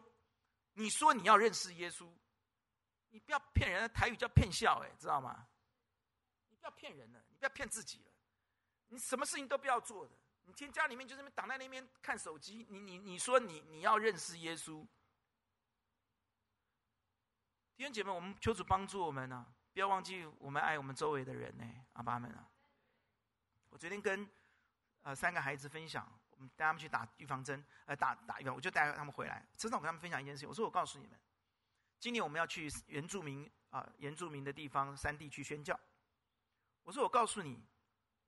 [0.74, 2.06] 你说你要认识耶稣，
[3.08, 5.48] 你不要骗人，台语叫骗笑，哎，知道吗？
[6.50, 8.12] 你不要骗人了，你不要骗自己了。
[8.88, 10.12] 你什么事情都不要做的，
[10.44, 12.66] 你天家里面就这么挡在那边看手机。
[12.68, 14.86] 你你你说你你要认识耶稣，
[17.74, 22.46] 弟兄姐妹，我们求主帮助我们呢、不要忘记我们爱我们周围的人呢，阿爸们啊。
[23.70, 24.28] 我昨天跟。
[25.02, 29.46] 呃，三个孩子分享，我们带他们去打预防针，呃，打打预防，我就带他们回来。
[29.56, 31.18] 车上我跟他们分享一件事情，我说我告诉你们，
[31.98, 35.78] 今年我们要去原住民啊、原住民的地方山地去宣教。
[36.82, 37.62] 我说我告诉你，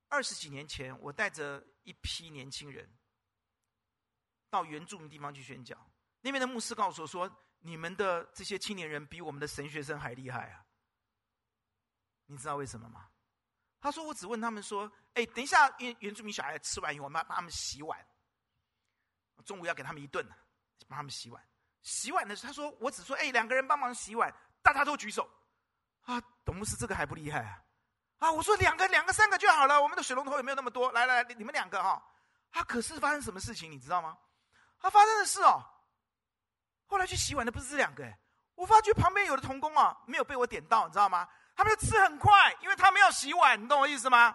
[0.08, 2.88] 二十几年前我带着一批年轻人
[4.48, 5.76] 到原住民地方去宣教，
[6.20, 10.64] 那边的牧师告诉我说，你们的这些青年人比我们的神学生还厉害啊！
[12.26, 13.09] 你知道为什么吗？
[13.81, 17.99] 他说：“我只问他们说，哎，等一下，原原住民小孩吃完以后，我们要帮他们洗碗。
[19.45, 20.22] 中午要给他们一顿，
[20.87, 21.43] 帮他们洗碗。
[21.81, 24.31] 洗碗的时候，他说，我只说，哎，两个人帮忙洗碗，
[24.62, 25.26] 大家都举手。
[26.03, 27.64] 啊，董牧师这个还不厉害啊？
[28.18, 29.81] 啊，我说两个、两个、三个就好了。
[29.81, 30.93] 我们的水龙头也没有那么多。
[30.93, 32.03] 来来来，你们两个哈、哦。
[32.51, 34.18] 啊，可是发生什么事情，你知道吗？
[34.81, 35.64] 啊发生的事哦。
[36.85, 38.05] 后来去洗碗的不是这两个，
[38.57, 41.26] 我发觉旁边有的童工啊，没有被我点到，你知道吗？”
[41.61, 44.34] 他们吃很快，因为他们要洗碗，你懂我意思吗？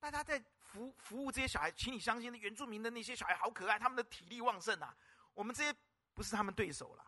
[0.00, 4.96] 大家在服服务这些小孩，请你相信，那原住民的那些小孩好可爱，他们的体力旺盛啊。
[5.34, 5.78] 我们这些
[6.14, 7.04] 不是他们对手了，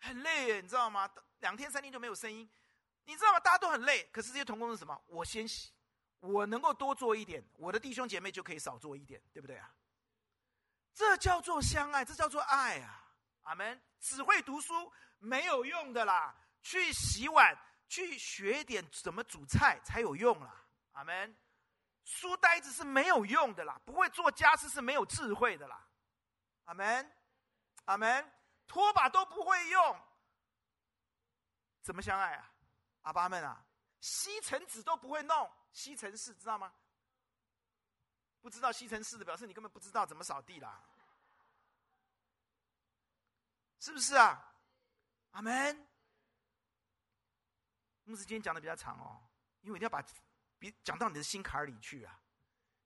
[0.00, 1.10] 很累，你知道吗？
[1.38, 2.46] 两天三天就没有声音，
[3.04, 3.40] 你知道吗？
[3.40, 5.02] 大家都很累，可是这些童工是什么？
[5.06, 5.72] 我先洗，
[6.20, 9.74] 我能够多做一点，我的弟兄姐妹就可以少做一点，对不对啊？
[10.92, 13.08] 这叫做相爱，这叫做爱啊！
[13.44, 13.82] 阿门。
[14.00, 16.36] 只会读书没有用的啦。
[16.64, 17.56] 去洗碗，
[17.88, 20.66] 去学点怎么煮菜才有用啦。
[20.94, 21.36] 阿门。
[22.02, 25.88] 书呆子是没有用的啦，不会做家事是没有智慧的啦。
[26.64, 27.12] 阿门，
[27.84, 28.32] 阿门。
[28.66, 30.00] 拖把都不会用，
[31.82, 32.50] 怎么相爱啊？
[33.02, 33.62] 阿爸们啊，
[34.00, 36.72] 吸尘纸都不会弄，吸尘室知道吗？
[38.40, 40.82] 不知道吸尘室的，表示你根本不知道怎么扫地啦，
[43.80, 44.54] 是不是啊？
[45.32, 45.86] 阿门。
[48.04, 49.20] 牧师今天讲的比较长哦，
[49.62, 50.04] 因为我一定要把
[50.58, 52.20] 比讲到你的心坎里去啊！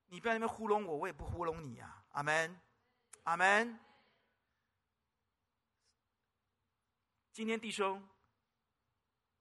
[0.05, 2.03] 你不要那边糊弄我，我也不糊弄你啊！
[2.11, 2.59] 阿门，
[3.23, 3.79] 阿门。
[7.31, 8.07] 今天弟兄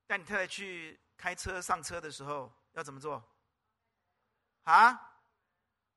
[0.07, 3.23] 带你太太去开车上车的时候要怎么做？
[4.65, 5.15] 啊？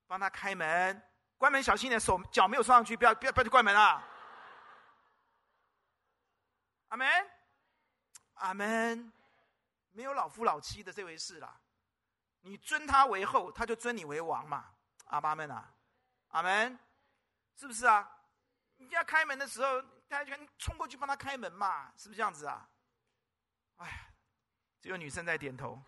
[0.06, 1.02] 帮他开门，
[1.36, 4.08] 关门小心点，手脚没有放上去，不要不要不要去关门啊！
[6.88, 7.08] 阿门，
[8.34, 9.12] 阿门。
[9.92, 11.60] 没有老夫老妻的这回事啦，
[12.40, 14.74] 你尊他为后，他就尊你为王嘛，
[15.06, 15.72] 阿爸们啊，
[16.28, 16.78] 阿门，
[17.56, 18.18] 是不是啊？
[18.78, 22.68] 你要开门的时候，大家全冲过去帮他开门嘛，是不是这样子啊？
[23.76, 24.12] 哎，
[24.80, 25.80] 只有女生在点头。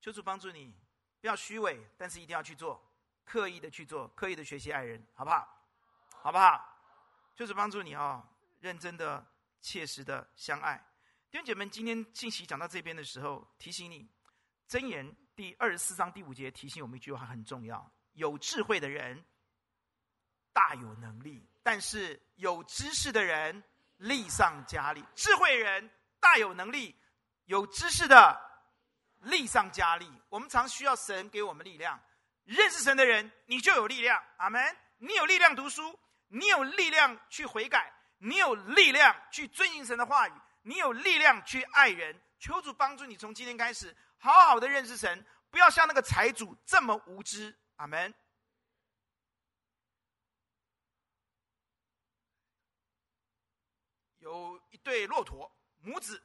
[0.00, 0.72] 求主帮助你，
[1.20, 2.80] 不要虚伪，但是一定要去做，
[3.24, 5.66] 刻意的去做，刻意的学习爱人，好不好？
[6.10, 6.78] 好不好？
[7.34, 8.24] 就是帮助你哦，
[8.60, 9.26] 认真的、
[9.60, 10.85] 切实的相爱。
[11.36, 14.08] 弟兄姐妹，今天信息讲到这边的时候，提醒你，
[14.74, 19.22] 《箴言》第二十四章第五节提醒我们一句话很重要：有智慧的人
[20.54, 23.62] 大有能力，但是有知识的人
[23.98, 25.04] 力上加力。
[25.14, 26.96] 智慧人大有能力，
[27.44, 28.40] 有知识的
[29.20, 29.46] 力。
[29.46, 30.10] 上加力。
[30.30, 32.00] 我们常需要神给我们力量。
[32.44, 34.24] 认识神的人，你就有力量。
[34.38, 34.74] 阿门。
[34.96, 40.32] 你有力量读书，你有力量去悔改，你有力量去遵行神的话语。
[40.66, 47.56] 你有力量去爱人，求主帮助你，从今天开始好好的认识神，不要像那个财主这么无知。
[47.76, 48.12] 阿门。
[54.18, 56.20] 有一对骆驼母子，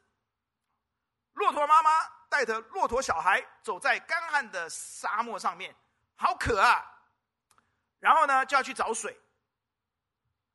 [1.33, 1.91] 骆驼妈妈
[2.27, 5.75] 带着骆驼小孩走在干旱的沙漠上面，
[6.15, 6.83] 好渴啊！
[7.99, 9.21] 然后呢，就要去找水。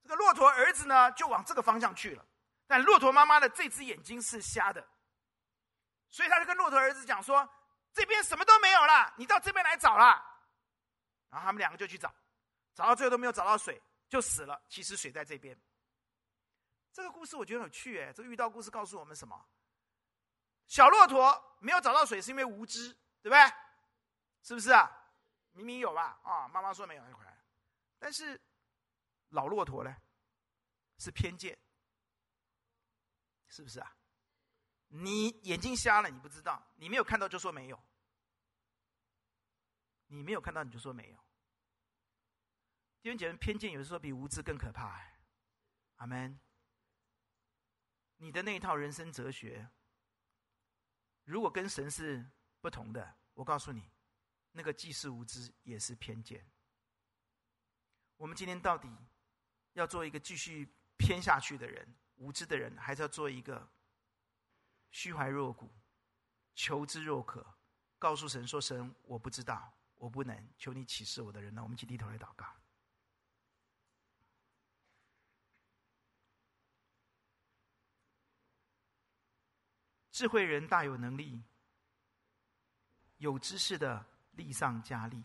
[0.02, 2.26] 这个骆驼儿子呢，就往这个方向去了。
[2.66, 4.86] 但骆驼妈妈的这只眼睛是瞎的，
[6.09, 7.48] 所以他就跟骆驼儿子讲说
[7.93, 10.40] ：“这边什么都没有了，你到这边来找啦。”
[11.30, 12.12] 然后他们两个就去找，
[12.74, 14.60] 找到最后都没有找到水，就死了。
[14.68, 15.59] 其实水在这边。
[16.93, 19.48] 这个故事我觉得很有趣，哎，这个寓道故事告诉我们什么？
[20.66, 23.38] 小骆驼没有找到水是因为无知，对不对？
[24.43, 24.90] 是不是啊？
[25.52, 26.18] 明明有吧？
[26.24, 27.36] 啊，妈妈说没有，就回来。
[27.98, 28.40] 但是
[29.28, 29.94] 老骆驼呢？
[30.98, 31.59] 是偏见，
[33.57, 33.97] 是不是啊？
[34.89, 37.83] 你眼睛瞎了，你不知道，你没有看到就说没有，
[40.09, 41.16] 你没有看到你就说没有。
[43.01, 45.19] 弟兄姐妹，偏见有时候比无知更可怕，哎，
[45.95, 46.39] 阿门。
[48.19, 49.70] 你的那一套人生哲学，
[51.24, 52.31] 如果跟神是
[52.61, 53.91] 不同的，我告诉你，
[54.53, 56.47] 那个既是无知也是偏见。
[58.16, 58.95] 我们今天到底
[59.73, 63.68] 要做一个继续偏下去的人、无知的人，还是要做一个
[64.90, 65.70] 虚怀若谷、
[66.55, 67.47] 求知若渴，
[67.98, 72.47] 告诉神说：“神，我不知道，我不能，求你启示我的人呢？”我们一起低头来祷告。
[80.10, 81.44] 智慧人大有能力，
[83.18, 85.22] 有知识的力上加力。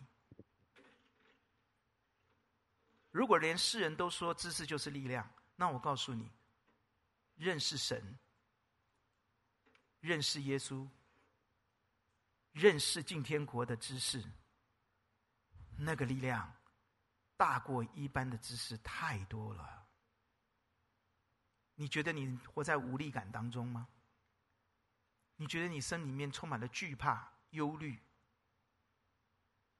[3.10, 6.30] 如果连世人都说知识就是力量，那我告诉你，
[7.42, 8.20] 认识神、
[9.98, 10.88] 认识耶稣、
[12.52, 14.24] 认识进天国的知识，
[15.76, 16.54] 那个力量
[17.36, 19.88] 大过一般的知识太多了。
[21.74, 23.88] 你觉得你活在无力感当中吗？
[25.34, 28.00] 你觉得你心里面充满了惧怕、忧虑、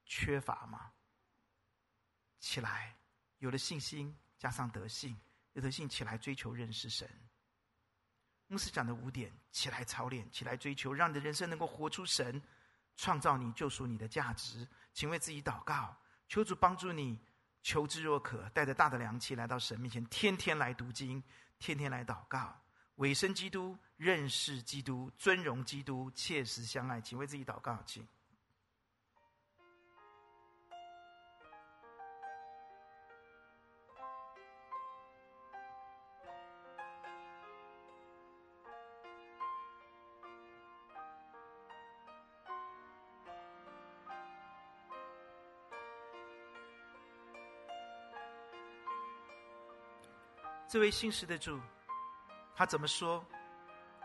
[0.04, 0.94] 缺乏吗？
[2.40, 2.98] 起来，
[3.38, 5.16] 有了信心，加上德性，
[5.52, 7.08] 有德性起来追求认识神。
[8.52, 12.40] 牧师讲的五点，起来操练，起来追求，让你的人生能够活出神
[12.96, 14.68] 创造你、救赎你的价值。
[14.92, 15.96] 请为自己祷告，
[16.28, 17.18] 求主帮助你，
[17.62, 21.22] 求知若渴，带着大的良气来到神面前，天天来读经，
[21.58, 22.54] 天天来祷告。
[22.96, 28.06] 委身基督，认识基督，尊荣基督，切实相爱，请为自己祷告，请。
[50.72, 51.60] 这位信实的主。
[52.56, 53.22] 他怎么说，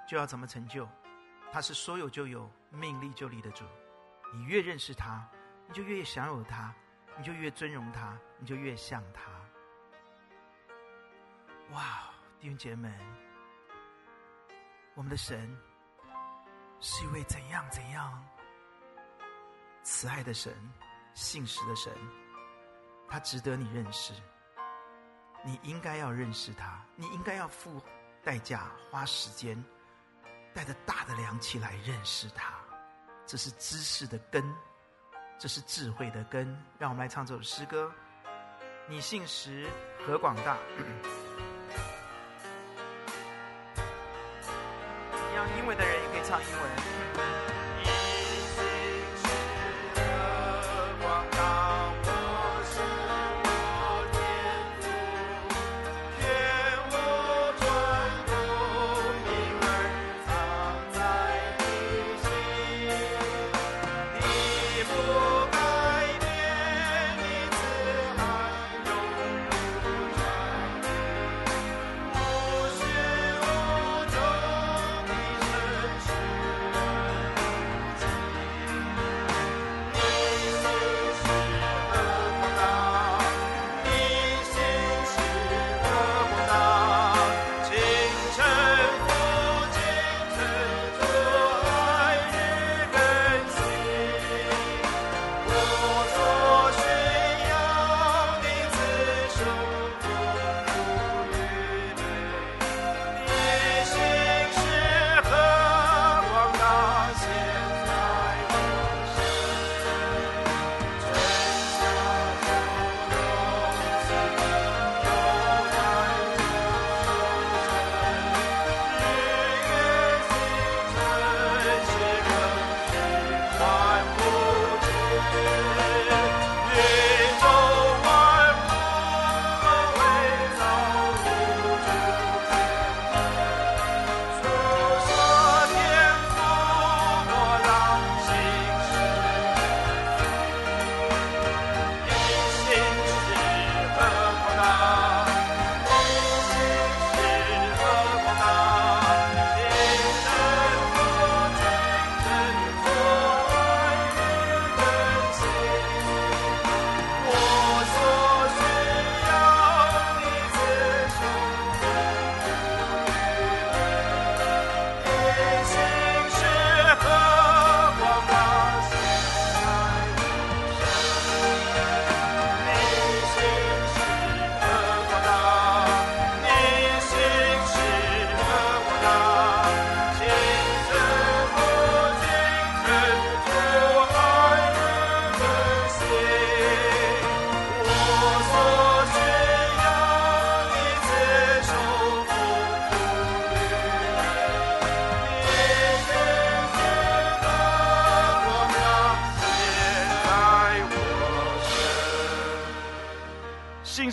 [0.06, 0.86] 就要怎么成就。
[1.50, 3.64] 他是说有就有，命立就立的主。
[4.34, 5.26] 你越认识他，
[5.66, 6.76] 你就越享有他，
[7.18, 9.32] 你就越尊荣他，你就越像他。
[11.72, 13.00] 哇，弟兄姐妹们，
[14.94, 15.58] 我们的神
[16.82, 18.28] 是一位怎样怎样
[19.84, 20.54] 慈爱的神，
[21.14, 21.94] 信实的神，
[23.08, 24.12] 他值得你认识。
[25.48, 27.82] 你应该要认识他，你应该要付。
[28.22, 29.64] 代价，花时间，
[30.54, 32.56] 带着大的量器来认识他，
[33.26, 34.44] 这是知识的根，
[35.40, 36.46] 这是智慧的根。
[36.78, 37.90] 让我们来唱这首诗歌。
[38.90, 39.66] 你信实
[40.06, 40.58] 何广大？
[45.32, 47.57] 一样英文的人也可以唱英文。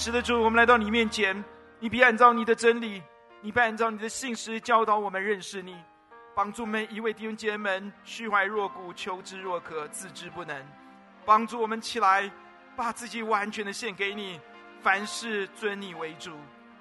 [0.05, 1.43] 实的主，我们来到你面前，
[1.81, 3.03] 你必按照你的真理，
[3.41, 5.75] 你必按照你的信实教导我们认识你，
[6.37, 10.63] 帮助每一位弟兄姐妹们虚怀若谷，求知若渴，自知不能，
[11.25, 12.31] 帮助我们起来，
[12.77, 14.39] 把自己完全的献给你，
[14.83, 16.33] 凡事尊你为主，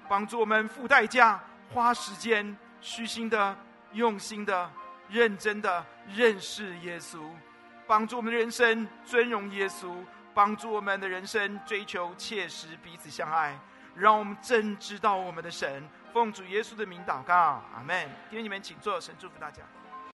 [0.06, 1.42] 帮助我们付代价，
[1.72, 3.56] 花时间，虚心的、
[3.94, 4.70] 用心的、
[5.08, 5.82] 认真的
[6.14, 7.20] 认识耶稣，
[7.86, 9.94] 帮助我们的人生尊荣耶稣。
[10.34, 13.56] 帮助我们的人生追求切实彼此相爱，
[13.94, 15.88] 让我们真知道我们的神。
[16.12, 18.08] 奉主耶稣的名祷告，阿门。
[18.28, 19.62] 弟兄你们请坐，神祝福大家。